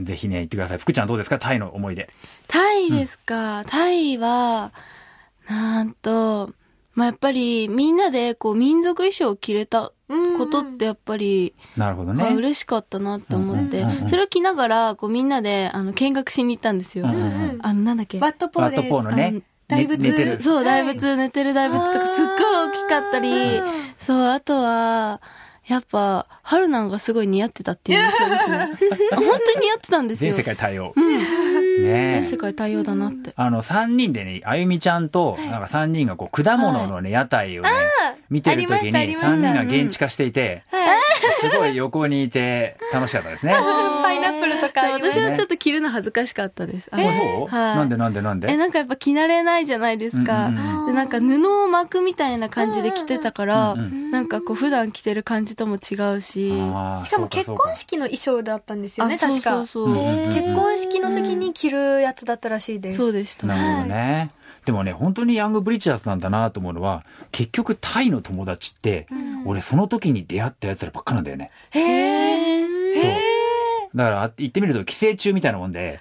[0.00, 0.78] ぜひね、行ってください。
[0.78, 1.38] 福ちゃんどうですか？
[1.38, 2.08] タイの思い出。
[2.46, 3.64] タイですか？
[3.66, 4.72] タイは、
[5.48, 6.52] なんと、
[6.94, 9.92] まあ、やっぱりみんなでこう民族衣装を着れた
[10.36, 12.24] ことってやっぱり、なるほどね。
[12.24, 17.06] あ嬉しかったなって思って、それを着ながらこうみんなであの見学しに行ったんですよ。
[17.06, 17.12] あ
[17.72, 18.18] のなんだっけ？
[18.18, 18.80] ワットポーです。
[18.80, 20.42] ワットポーのね、大仏ね寝てる。
[20.42, 22.34] そう、はい大仏、寝てる大仏とかすっごい
[22.68, 23.60] 大きかったり、
[23.98, 25.20] そう、あとは、
[25.68, 28.56] やっぱ、春なんがすごい似合ってたっていう印象ですね。
[29.12, 30.32] あ 本当に似合ってたんですよ。
[30.32, 30.92] 全世界対応。
[30.96, 31.18] うん。
[31.84, 33.32] ね全世界対応だなって。
[33.36, 37.68] あの、三人でね、あゆみちゃんと、なんか三人がこう、果物のね、屋台をね、
[38.30, 40.62] 見てるときありまに、したありました三人が現地化していて、
[41.40, 43.52] すごい横にいて、楽しかったですね。
[43.54, 43.60] あ、
[44.02, 46.88] パイナップルとか私はちょっと着るの恥ずかしかったです。
[46.90, 47.54] あのそう？
[47.54, 48.50] はいなんでなんでなんで？
[48.50, 50.50] え、なんかやっぱ着慣れないじゃないですか。
[50.86, 53.74] で、なんか布を巻くみたいな感じで着てたから、
[54.10, 56.50] なんかこう普段着てる感じとも違うし。
[56.50, 59.50] しかもそうそう結婚式の衣装だったんですよね、あそう確か。
[59.50, 59.84] そうそう。
[59.86, 62.98] うんうん結婚式の時に着るやつだったらしいです。
[62.98, 63.46] そうでした。
[63.46, 64.30] なるほどね。
[64.64, 69.06] でもね、本当にヤングブリッジャーズなんだなと思うのは、結局タイの友達って、
[69.46, 71.50] 俺その時に出会った奴らばっかなんだよね。
[71.70, 72.60] へえ。
[72.60, 73.96] へーそう。
[73.96, 76.00] だから、あ言ってみると寄生虫みたいなもんで、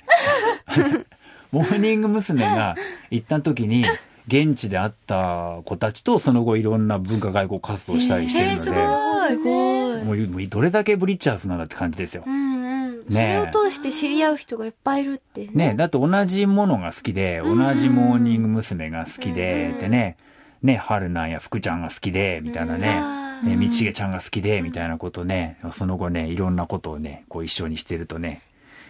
[1.51, 2.41] モーニング娘。
[2.43, 2.75] が
[3.09, 3.85] 行った時に、
[4.27, 9.99] 現地で会った子たちとその後いろんな文化外交活動をしたりしてるので、へーすごい。
[9.99, 10.27] すごい。
[10.27, 12.23] もうどれだけブリッジャーズなんだって感じですよ。
[12.25, 13.03] うんうん。
[13.09, 15.69] そねれを通して知り合う人がいっぱいいるってね。
[15.69, 18.87] ねだって同じものが好きで、同じモーニング娘。
[18.89, 20.17] が好きで、でね、
[20.61, 23.01] ね、春なんや福ちゃんが好きで、みたいなね、
[23.43, 28.41] ね、道重ちゃんが好きで、みたいなことね、その後ね、いろんなことをね、こう一緒にしてるとね、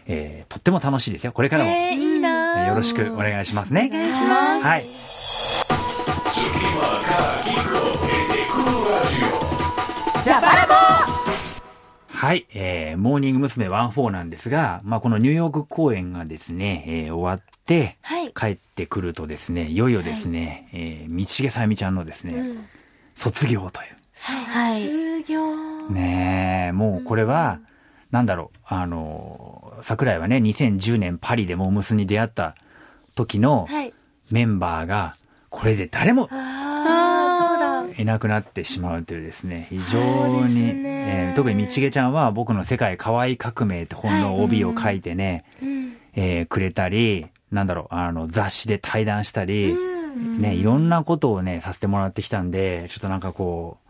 [0.07, 1.31] えーとっても楽しいですよ。
[1.31, 3.89] これからも、えー、いいなよろしくお願いしますね。
[3.91, 4.65] お願いします。
[4.65, 5.16] はい。
[12.27, 13.69] はい、えー、モーニング娘。
[13.69, 18.33] 14なんですが、まあ、このニューヨーク公演がですね、えー終わって、はい。
[18.33, 22.57] 帰ってくるとですね、いよいよですね、えー、道重さゆみちゃんのですね、
[23.15, 23.95] 卒業という。
[24.15, 24.81] はい。
[24.81, 25.89] 卒業。
[25.89, 27.59] ねえ、もうこれは、
[28.11, 32.55] なんだろう、あの、桜井はね、2010年パリでモームスに出会った
[33.15, 33.93] 時のはい。
[34.31, 35.15] メンバーが、
[35.57, 38.01] これで誰もああ、そうだ。
[38.01, 39.97] いなくなってしまうというですね、非常
[40.45, 45.97] に、ねえー特に道重ちゃんは僕の世界可愛い革命って本の帯を書いてね、うん。
[46.13, 49.75] えーくれたり、なんだろう、あの、雑誌で対談したり、
[50.37, 53.89] ね、いろんなことをね、させてもらってきたんで、ちょっとなんかこう、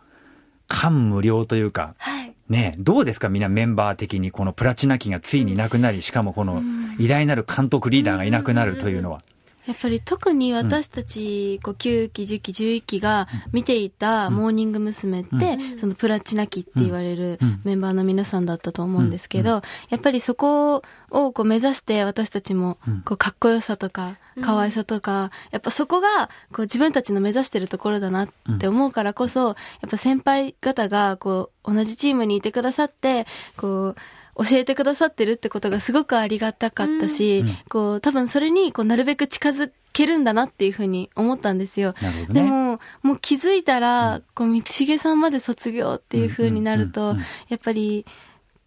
[0.67, 2.33] 感無量というか、はい。
[2.49, 3.27] ね、どうですか？
[3.27, 6.61] みんなメンバー的にこのプラチナ期がついにいなくなり、しかもこの
[6.97, 9.21] 偉大なる監督リーダーがいなくなるというのは。
[9.67, 15.21] やっぱり特に私たち、こう9期、10期、11期が見ていたモーニング娘。
[15.21, 17.61] って、そのプラチナ期って言われるうん。
[17.63, 29.55] メンバーの皆さんだったと思うんですけど、やっぱりそこをこう目指して私たちもうん、こうかっこよさとか、可愛さとか、やっぱそこが、こう自分たちの目指してるところだなって思うからこそ、やっ
[29.89, 33.25] ぱ先輩方が、こう、同じチームにいてくださって、
[33.57, 33.95] こう、
[34.37, 41.95] 教えてくださってるってことがすごくありがたかったし、うんこう、多分それに、こう、なるべく近づけるんだなっていうふうに思ったんですよ。
[42.01, 42.27] ね。
[42.29, 48.05] でも、もう気づいたら、こう、道重さんまで卒業っていうふうになるとうんうんうんうん、やっぱり、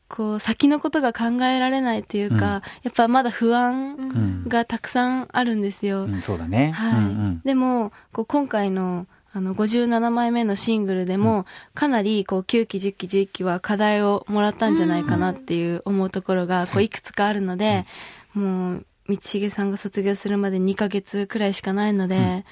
[0.09, 6.05] こう、先のことが考えられないというか、やっぱまだ不安うんがたくさんあるんですよ。
[6.05, 6.73] うんそうだね。
[6.73, 6.93] はい。
[6.95, 17.87] うんうんでも、こう今回の、あの、57枚目のシングルでも、かなり、こう、9期、10期、11期は課題をもらったんじゃないかなっていう思うところが、こう、いくつかあるので、
[18.35, 22.45] もう、道重さんが卒業するまで2ヶ月くらいしかないので、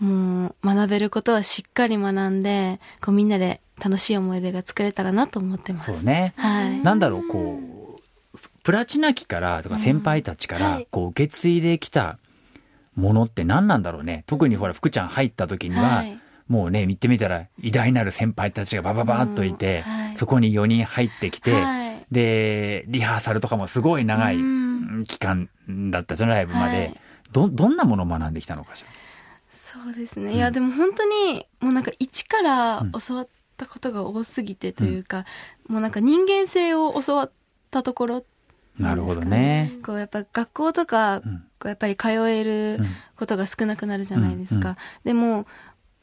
[0.00, 5.92] もう、学べることはしっかり学んで、こう、みんなで楽しい思い出が作れたらなと思ってます。
[5.92, 6.34] そうね。
[6.36, 6.82] はい。
[6.82, 8.00] なんだろう、こ
[8.34, 12.18] う、プラチナ期からとか先輩たちから、こう、受け継いできた
[12.96, 14.24] ものって何なんだろうね。
[14.26, 16.18] 特にほら、福ちゃん入った時には、はい
[16.48, 25.48] もうね、見てみたら、偉大なる先輩たちがバババーっといて、うんはいそこに4人入ってきて、はいで、リハーサルとかもすごい長いうん期間
[25.90, 26.76] だったじゃん、ライブまで。
[26.76, 27.00] はい
[27.32, 28.90] ど、どんなものを学んできたのかしら？
[29.50, 30.34] そうですね。
[30.36, 35.24] いや、でも本当に、もうなんか一から教わったことが多すぎてというか、
[35.66, 37.30] もうなんか人間性を教わっ
[37.72, 38.24] たところ
[38.78, 39.72] なるほどね。
[39.84, 44.70] こうやっぱ学校とか、うんこうやっぱり通えるうんことが少なくなるじゃないですか。
[44.70, 45.46] うんでも、も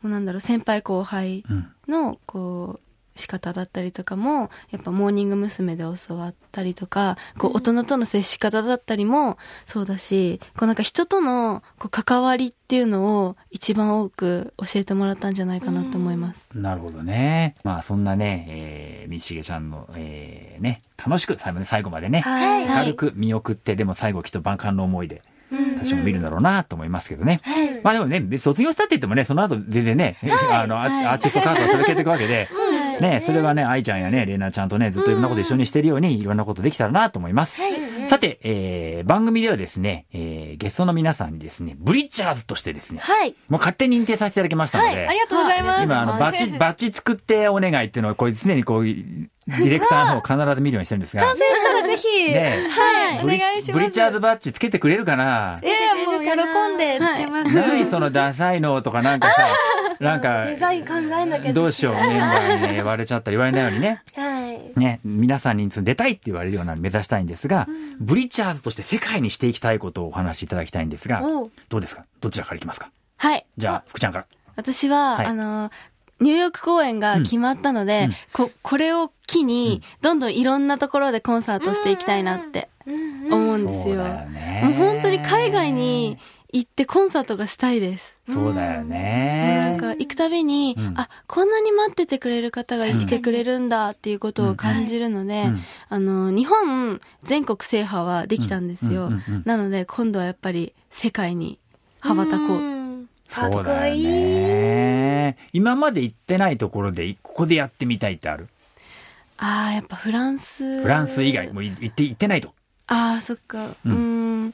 [0.04, 1.72] うなんだろう、先輩後輩うん。
[1.88, 5.76] の、こう、仕方だったりとかも、やっぱモーニング娘。
[5.76, 16.50] で教わったりとか、こう、大人との接し方だったりもそうだし、こうなんか人とのこう関わりっていうのを一番多く教えてもらったんじゃないかなと思います。
[16.54, 17.56] なるほどね。
[17.64, 22.68] まあそんなね、えー、みちげちゃんの、えー、ね、楽しく最後ね最後までね、はい。
[22.68, 25.22] 軽く見送って、でも最後きっと万感の思いで、
[25.76, 27.42] 私も見るんだろうなと思いますけどね。
[27.84, 30.18] まあでもね、卒業したって言ってもね、その後全然ね、
[30.52, 37.62] あの、アはいアーティスト活動を続けていくわけで、 そうですよね、それはね、愛ちゃんやね、レイナちゃんとね、ずっといろんなこと一緒にしてるように、いろんなことできたらなと思います。
[38.08, 43.36] さて、えー、番組ではですね、えー、ゲストの皆さんにですね、ブリッチャーズとしてですね、はい。
[43.48, 45.84] もう勝手に認定させていただきましたので、ありがとうございます。
[45.84, 48.86] 今、あの、バッチ、バッチ作ってお願いっていうのを、こう、常にこう、
[49.58, 53.72] ディレクターの方必ず見るようにしてるんですが、完成したらぜひ、ねはい、おブリ願いします。
[53.74, 55.60] ブリッチャーズバッジつけてくれるかな？
[55.62, 56.34] ええもう喜
[56.74, 57.56] んでつけます。
[57.56, 59.48] 何そのダサいのとかなんかさ、
[60.00, 64.80] なんか、デザイン考えなきゃどうしよう、メンバーにね言われちゃったり言われないようにね、はい。
[64.80, 67.68] ね、皆さんに出たいって言われるようなの目指したいんですが、
[68.00, 71.22] ブリッチャーズとして世界にしていきたいことをお話しいただきたいんですが、
[71.70, 72.06] どうですか？
[72.20, 72.90] どちらからいきますか？
[73.18, 73.46] はい。
[73.58, 74.26] じゃあ、福ちゃんから。
[74.56, 75.26] 私は、はい。
[75.28, 75.70] あの、
[76.22, 82.70] ニューヨーク公演が決まったので、うんこ、これを機に、どんどんいろんなところでコンサートしていきたいなって
[83.30, 84.04] 思うんですよ。
[84.04, 86.18] もう本当に海外に
[86.54, 88.18] 行ってコンサートがしたいです。
[88.28, 89.56] そうだよもうね。
[89.58, 99.12] なんか行くたびに、うんあ、こんなに待っててくれる方がいてくれるんだっていうことを感じるので、うんあの、日本全国制覇はできたんですよ。
[99.46, 101.58] なので今度はやっぱり世界に
[102.00, 102.81] 羽ばたこう。
[103.38, 104.06] うんかっこそうだよいい。
[104.06, 105.38] ね。
[105.54, 108.48] 今まで行ってないところで、ここでやってみたいってある？
[109.38, 110.82] ああ、やっぱフランス。
[110.82, 112.54] フランス以外、もう行って、行ってないと。
[112.88, 113.70] ああ、そっか。
[113.86, 114.54] うん。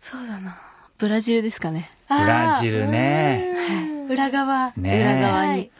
[0.00, 0.58] そうだな。
[0.98, 1.90] ブラジルですかね。
[2.08, 3.54] ブラジルね。
[4.08, 4.72] 裏側。
[4.76, 5.70] ね裏側に。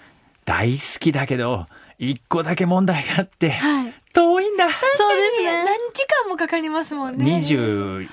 [0.44, 1.66] 大好きだけど、
[1.98, 3.94] 一個だけ問題があって、はい。
[4.12, 4.68] 遠いんだ。
[4.68, 5.70] そうです何ね。
[5.94, 7.24] 時間もかかりますもんね。
[7.38, 8.08] 20、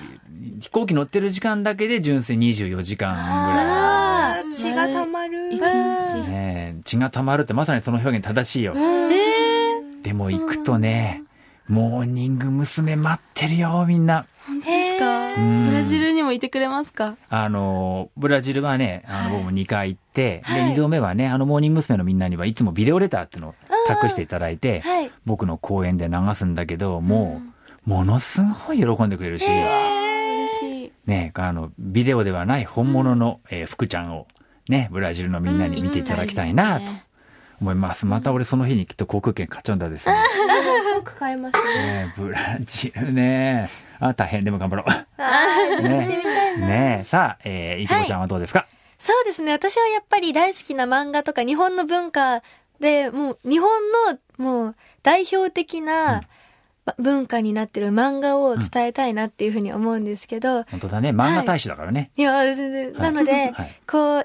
[0.60, 3.77] 飛行機乗ってる時間だけで純粋24時間ぐらあー
[4.62, 5.52] 血が溜まる。
[5.52, 5.58] 一い。
[5.58, 5.64] 日。
[6.28, 8.74] ねえ血が溜まるってまさにその表現正しいよ。
[8.76, 11.22] えでも行くとね、
[11.68, 12.96] モーニング娘。
[12.96, 14.26] 待ってるよ、みんな。
[14.46, 15.34] 本当ですか？
[15.34, 17.16] うんブラジルにもいてくれますか？
[17.28, 21.96] あの、ブラジルはね、あの、僕も2回行って、で、2度目はね、あの、モーニング娘。
[21.98, 23.54] のみんなにはいつもビデオレターっていうのを
[23.86, 25.10] 託していただいて、はい。
[25.26, 27.42] 僕の公演で流すんだけど、も
[27.86, 30.92] う、ものすごい喜んでくれるし、嬉しい。
[31.06, 34.26] ね、あの、ビデオではない本物の、えー福ちゃんを、
[34.68, 36.86] ね、ブラジルのみんなに見ていただきたいなと
[37.60, 38.06] 思います。
[38.06, 40.16] また俺その日にきっと航空券買っちゃうんだですね。
[40.94, 41.74] 即買いますね。
[41.74, 43.68] ねブラジルね。
[43.98, 44.44] あ、大変。
[44.44, 45.82] でも頑張ろう。
[45.82, 46.22] ね。
[46.58, 48.66] ねさあ、えー、いくぼちゃんはどうですか、
[48.98, 49.52] そうですね。
[49.52, 52.42] 私はやっぱり大好きな漫画とか日本の文化
[52.80, 56.28] で、もう日本のもう代表的なば
[56.98, 61.10] 文化になってる漫画を伝えたいなっていうふうに思うんですけど、本当だね。
[61.10, 62.10] 漫画大使だからね。
[62.16, 62.92] いや、全然。
[62.92, 64.24] はいなので、 はいこう、インターネ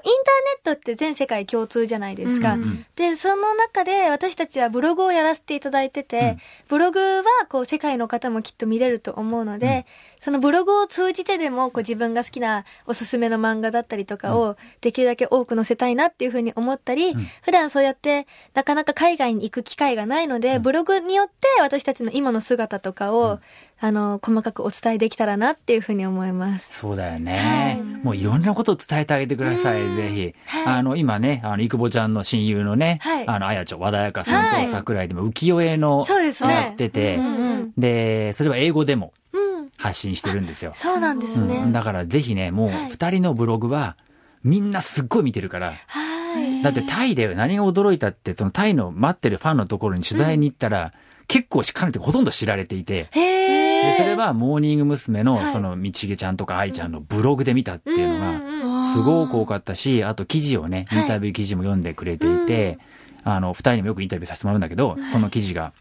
[0.62, 2.54] ットって全世界共通じゃないですか。
[2.54, 6.38] うんうんで、その中で私たちはブログをやらせていただいてて、うん。
[6.68, 9.84] ブログはこう世界の方もきっと見れると思うので、
[10.20, 17.26] そのブログを通じてでもこう自分が好きなおすすめの漫画だったりとかをできるだけ多く載せたいなっていうふうに思ったり、ん。
[17.42, 23.40] 普段そうやってなかなか海外に行く機会がないので、ブログによって私たちの今の姿とかを、
[23.80, 26.68] あの、細かくお伝えできたらなっていうふうに思います。
[26.72, 27.82] そうだよね。
[28.02, 30.34] もういろんなことを伝えてあげてください、ぜひ。
[30.66, 39.68] あの、今ね、あの、いくぼちゃんの親友のね、はいあの、あやちょ、和田彩香さんはいと桜井でも浮世絵の、そうですねやってて、うんうんで、それは英語でもうん。
[39.76, 40.72] 発信してるんですよ。
[40.74, 41.56] そうなんですね。
[41.56, 43.96] うんだからぜひね、もうはい二人のブログは、
[44.44, 46.62] みんなすっごい見てるから、はい。
[46.62, 50.92] だってタイで何が驚いたって、そのタイの待ってるファンのところに取材に行ったら、
[51.26, 53.53] 結構しかねてほとんど知られていて、へ
[53.84, 53.96] でえ。
[53.98, 55.22] それはモーニング娘。
[55.22, 62.78] のはいそのみちげちゃんとか愛ちゃんのブログで見たっていうのが、うんすごく多かったし、あと記事をね、インタビュー記事も読んでくれていて、
[63.24, 65.72] あの、二人にもよくインタビューさせてもらうんだけど、その記事が、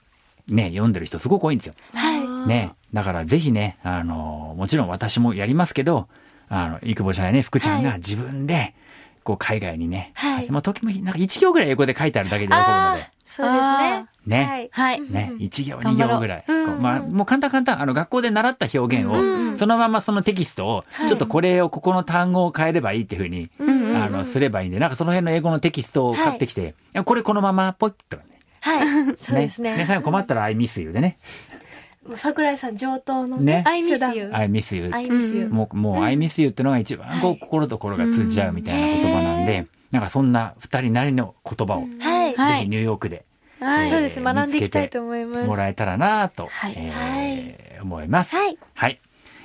[0.48, 1.74] ね、読んでる人すごく多いんですよ。
[1.94, 2.48] はい。
[2.48, 2.72] ね。
[2.92, 6.08] だからぜひね、あの、もちろん私もやりますけど、
[6.50, 8.74] あの、いくぼちゃんやね、福ちゃんが自分で、
[9.24, 14.08] こう海外にね、はいまあ時もなんか1行ぐらい英語で書いてあるだけで喜ぶので、そうですね。
[14.26, 14.44] ね。
[14.46, 14.70] はい。
[14.72, 15.02] はい。
[15.02, 16.46] ね、1行2頑張ろう行ぐらい。
[16.80, 17.82] まあ、もう簡単簡単。
[17.82, 23.50] あの、学校で習った表現を、そのままそのテキストを、ちょっとこれを、ここの単語を変えればいいっていうふうに、
[23.96, 28.18] あの、すればいいんで、なんかその辺の英語のテキストを買ってきて、いやこれこのままポイッと。
[28.62, 29.16] はい。
[29.18, 29.84] そうですね。
[29.86, 31.18] 最後困ったら I miss you でね。
[32.08, 34.30] もう桜井さん上等のね I miss you.
[34.34, 34.90] I miss you。
[34.94, 35.50] I miss you.
[35.50, 42.36] もう、もう、I miss you ってのが一番こう、心と心が通じ合うみたいな言葉なんで、なんかそんな二人なりの言葉を、はい。
[42.36, 43.26] はいぜひニューヨークで、
[43.60, 44.20] はいそうです。
[44.20, 45.48] 学んでいきたいと思います。
[45.48, 48.36] もらえたらなと、はいえー思います。
[48.36, 48.58] はい。
[48.74, 49.00] はい。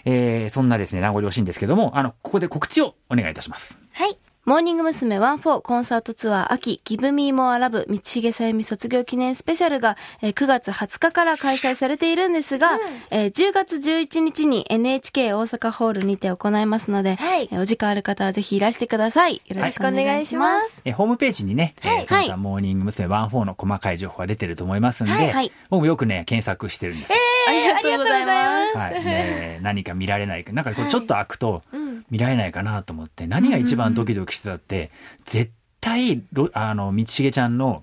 [0.04, 3.78] えーそんなですね、名残惜しいんですけども、あの、ここで告知をお願いいたします。
[3.92, 4.16] はい。
[4.48, 5.18] モーニング娘。
[5.20, 12.78] 14コンサートツアー秋 Give Me More Love 道重さゆみ卒業記念スペシャルが、えー9月20日から開催されているんですが、
[13.10, 19.42] えー10月11日に NHK 大阪ホールにて行いますので、はいえーお時間ある方はぜひいらしてください。
[19.44, 20.80] よろしくお願いします。
[20.86, 23.06] えーホームページにね、えーモーニング娘。
[23.06, 27.18] 14の細かい情報が出てると思いますんで、はいはい僕もよくね、検索してるんですよ。
[27.48, 28.30] ありがとうございま
[28.72, 28.78] す。
[28.78, 29.04] はい。
[29.04, 30.52] ね 何か見られないか。
[30.52, 31.62] なんかこうちょっと開くと、
[32.10, 34.90] 見られないかなと思って、何が一番ドキドキしてたって、
[35.26, 37.82] 絶対、ロあの、道重ちゃんの、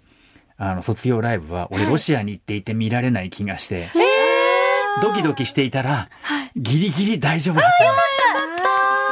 [0.58, 3.90] あの、卒業ライブは、俺ロシアに行っていて見られない気がして、
[5.02, 6.10] ドキドキしていたら、
[6.56, 7.86] ギリギリ大丈夫だった。
[7.86, 7.92] の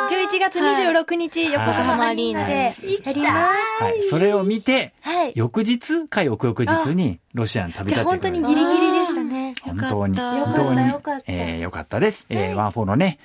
[0.10, 3.48] 11月26日、横浜アリーナでやりま
[3.80, 3.84] す。
[3.84, 4.04] はい。
[4.10, 5.34] それを見て、はい。
[5.36, 8.30] 翌日か翌々日にロシアに旅立ってくる。
[8.30, 9.56] にギリギリでしたね。
[9.62, 10.46] 本当に、よかった。
[10.46, 12.26] 本当によかった、えーよかったです。
[12.30, 13.20] えー、ワンフォーのね、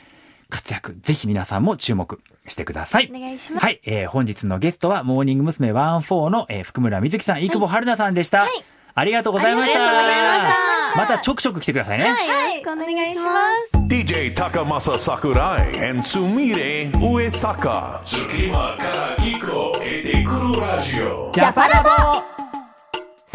[0.51, 3.11] 活躍、ぜひ皆さんも注目してください。
[3.15, 5.73] お願いしますはい、えー本日のゲストは、モーニング娘。
[5.73, 8.47] ワンフォーの、えー譜久村聖さん、飯窪春菜さんでした。
[8.95, 9.79] ありがとうございました。
[9.79, 12.05] ありがとうございましたまたちょくちょく来てくださいね。
[12.09, 12.61] はい。
[12.63, 13.41] お願いしま
[13.71, 13.79] す。
[13.89, 18.01] DJ Takamasa Sakurai and Sumire Uesaka.
[18.05, 21.31] Tsukima Karahiko Edekuru Radio.
[21.33, 21.89] ジャパラボ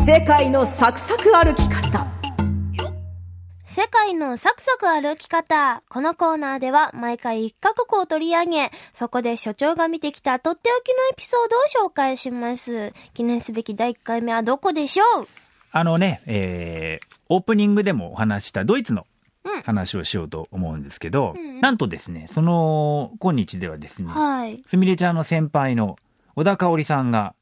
[0.04, 2.13] 世界のサクサク歩き方
[3.76, 5.82] 世界のサクサク歩き方。
[5.90, 11.50] このコーナーでは毎回一カ国を取り上げ、そこで所長が見てきたとっておきのエピソー
[11.80, 12.94] ドを紹介します。
[13.16, 15.28] 記念すべき第1回目はどこでしょう？
[15.72, 19.08] あのね、えーオープニングでもお話ししたドイツの
[19.66, 24.62] 話をしようと思うんですけど、なんとですね、その今日ではですね、はい。
[24.68, 25.96] すみれちゃんの先輩の
[26.36, 27.34] 小田香織さんが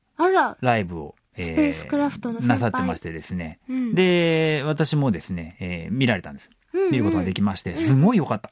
[0.61, 3.59] ライブを、えスペースクラフトのなさってましてですね。
[3.69, 6.49] うんで、私もですね、えー見られたんです。
[6.73, 8.49] うんうん見ることができまして、すごい良かった。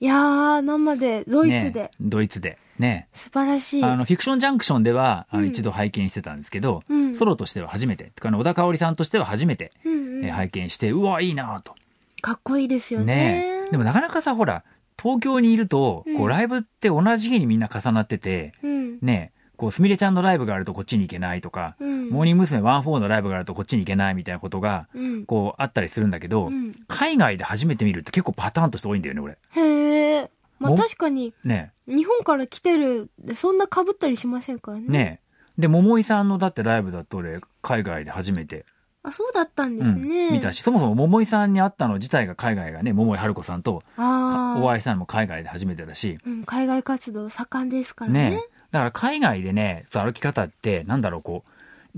[0.00, 2.58] いやー、生で、ドイツねで、ドイツで。
[2.78, 3.08] ね。
[3.12, 3.84] 素晴らしい。
[3.84, 11.74] あの、フィクションジャンクションでは、あのうん一度拝見してたんですけど、うんソロとしては初めて、小田香織さんとしては初めて、うんうんえー拝見して、うわ、いいなと。
[12.22, 13.64] かっこいいですよね。
[13.64, 14.64] ねでもなかなかさ、ほら、
[15.00, 18.98] 東京にいると、こう、ライブって同じ日にみんな重なってて、うん。
[19.00, 22.62] ね、こう、すみれちゃんのライブがあるとこっちに行けないとか、うんモーニング娘。
[22.62, 25.26] ワンフォーのライブがあるとこっちに行けないみたいなことが、うん。
[25.26, 29.38] こう、あったりするんだけど、うん海外で初めて見るって結構パターンとして多いんだよね、俺。
[29.50, 30.30] へえ。
[30.58, 34.86] まあも確かに、ね日本から来てるで、そんな被ったりしませんからね。
[34.88, 35.20] ね
[35.58, 38.64] で、桃井さんのだってライブだと俺、海外で初めて、
[39.02, 40.30] あ、そうだったんでうんすね。
[40.30, 44.60] 見たし、そもそも桃井さんに会ったの自体が海外がね、桃井春子さんとああ。
[44.60, 48.30] お会いしたのも海外で初めてだし、うん、海外活動盛んですからね。
[48.30, 51.50] ねだから海外でね、歩き方って、なんだろう、こう、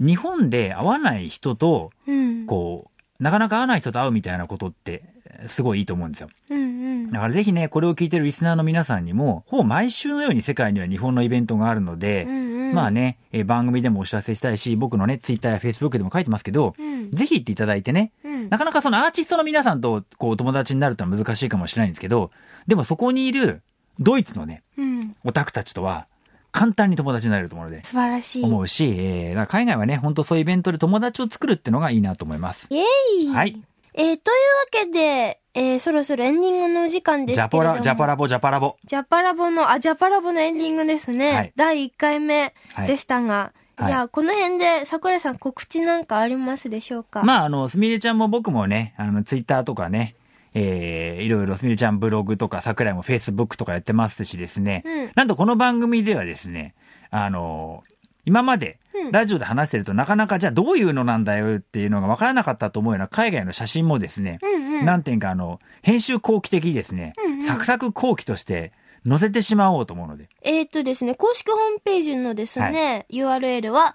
[0.07, 2.47] 日本で会わない人と、うん。
[2.47, 5.03] こう、なかなか会わない人と会うみたいなことって、
[5.47, 6.29] すごいいいと思うんですよ。
[6.51, 6.62] うんう
[7.09, 7.11] ん。
[7.11, 22.31] だからぜひね、これを聞いてるリスナーの皆さんにも、ほぼ毎週のように世界には日本のイベントがあるので、うんうんまあね、えー番組でもお知らせしたいし、僕のね、ツイッターやフェイスブックでも書いてますけど、うんぜひ行っていただいてね、うんなかなかそのアーティストの皆さんとこうお友達になるとのは難しいかもしれないんですけど、
[22.66, 23.61] でもそこにいる
[24.01, 25.14] ドイツのね、うん。
[25.25, 26.07] オタクたちとは
[26.53, 28.44] 簡単に友達になれると思うので、素晴らしい。
[28.44, 32.68] 思うし、えー海外はね、本当そういうイベントで友達を作るっていうのがいいなと思います。
[32.70, 32.82] イェ
[33.24, 33.61] イはい。
[33.94, 34.20] えー、というわ
[34.70, 37.62] けで、えー、そろそろエンディングのお時間ですけれども。
[37.62, 38.76] ジャポラ、ジャパラボ、ジャパラボ。
[38.84, 41.32] ジャパラボの、あ、ジャパラボのエンディングですね。
[41.32, 42.55] はい第1回目
[42.86, 43.34] でしたが。
[43.34, 47.24] はいじゃあ、この辺で桜井さん告知なんかありますでしょうか？
[47.24, 50.14] まあ、あの、すみれちゃんも僕もね、あの、ツイッターとかね、
[50.55, 55.11] えー、いろいろすみれちゃんブログとか、桜井もフェイスブックとかやってますしですね、うん。
[55.14, 56.74] なんとこの番組ではですね、
[57.11, 57.84] あの、
[58.24, 64.84] 今までうん、ラジオで話してるとなかなかじゃあどういうのなんだよっていうのが分からなかったと思うような海外の写真もですね、うんうん。
[64.84, 67.42] 何点かあの、編集後期的にですね、うんうん。
[67.42, 68.72] サクサク後期として
[69.07, 73.94] 載せてしまおうと思うので、えーっとですね、公式ホームページのですね、URL は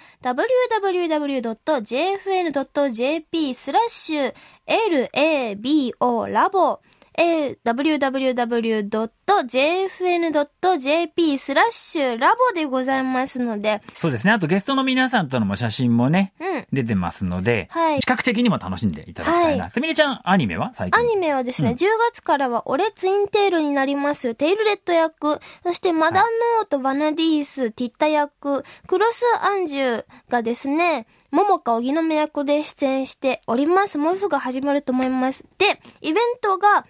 [2.21, 4.33] www.jfn.jp スラッシュ
[4.67, 6.79] labo ラボ、
[7.17, 9.09] えー www.
[9.28, 14.32] www.jfn.jp スラッシュラボでございますので、そうですね。
[14.32, 16.47] あとゲストの皆さんとのも写真もね、うん。
[16.71, 19.65] 出てますので、はい視覚的にも楽しんでいただきたいな。
[19.65, 20.99] はすみれちゃん、アニメは最近？
[20.99, 26.25] アニメはですね、うん10月からは俺ツインテールになります、テイルレッド役、そしてマダン
[26.59, 33.97] ノーとバナディース、ティッタ役、クロスアンジュがですね、桃花荻野目役で出演しております。
[33.97, 35.43] もうすぐ始まると思います。
[35.57, 36.86] で、イベントが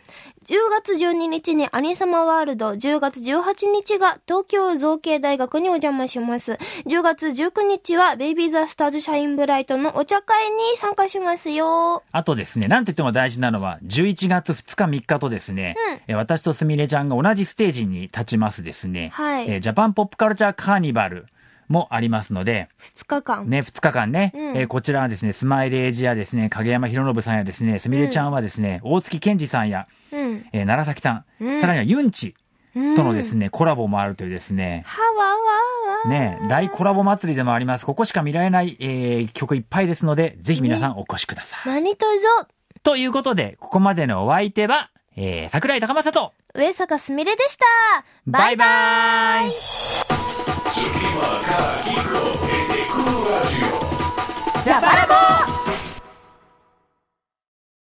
[0.47, 6.53] 10月12日にアニサマワールド、10月18日が東京造形大学にお邪魔します。
[6.85, 12.01] 10月19日はベイビーザスターズシャインブライトのお茶会に参加しますよ。
[12.13, 15.75] あとですね、なんといっても大事なのは、11月2日3日とですね、
[16.07, 21.25] え私とすみれちゃんが同じステージに立ちますですね、はいえージャパンポップカルチャーカーニバル
[21.67, 23.49] もありますので、2日間。
[23.49, 30.45] ね、2日間ね、うんえーこちらはですね、スマイレージやですね、影山博信さんやですね、すみれちゃんはですね、大月健二さんや、うん。
[30.51, 32.35] えー奈良崎さん、うんさらにはユンチ
[32.75, 35.35] うんとのですね、コラボもあるというですね、はわわ
[36.05, 36.09] わ。
[36.09, 37.85] ね、大コラボ祭りでもあります。
[37.85, 41.73] ここしか見られない、えー曲いっぱいですので、ぜひ皆さんお越しください。
[41.73, 42.47] 何とぞ、
[42.83, 47.65] ということで、ここまでのお相手は、えー、桜井高政と、上坂すみれでした。
[48.27, 50.26] バイバイ
[54.63, 55.06] じゃあ、バラバラ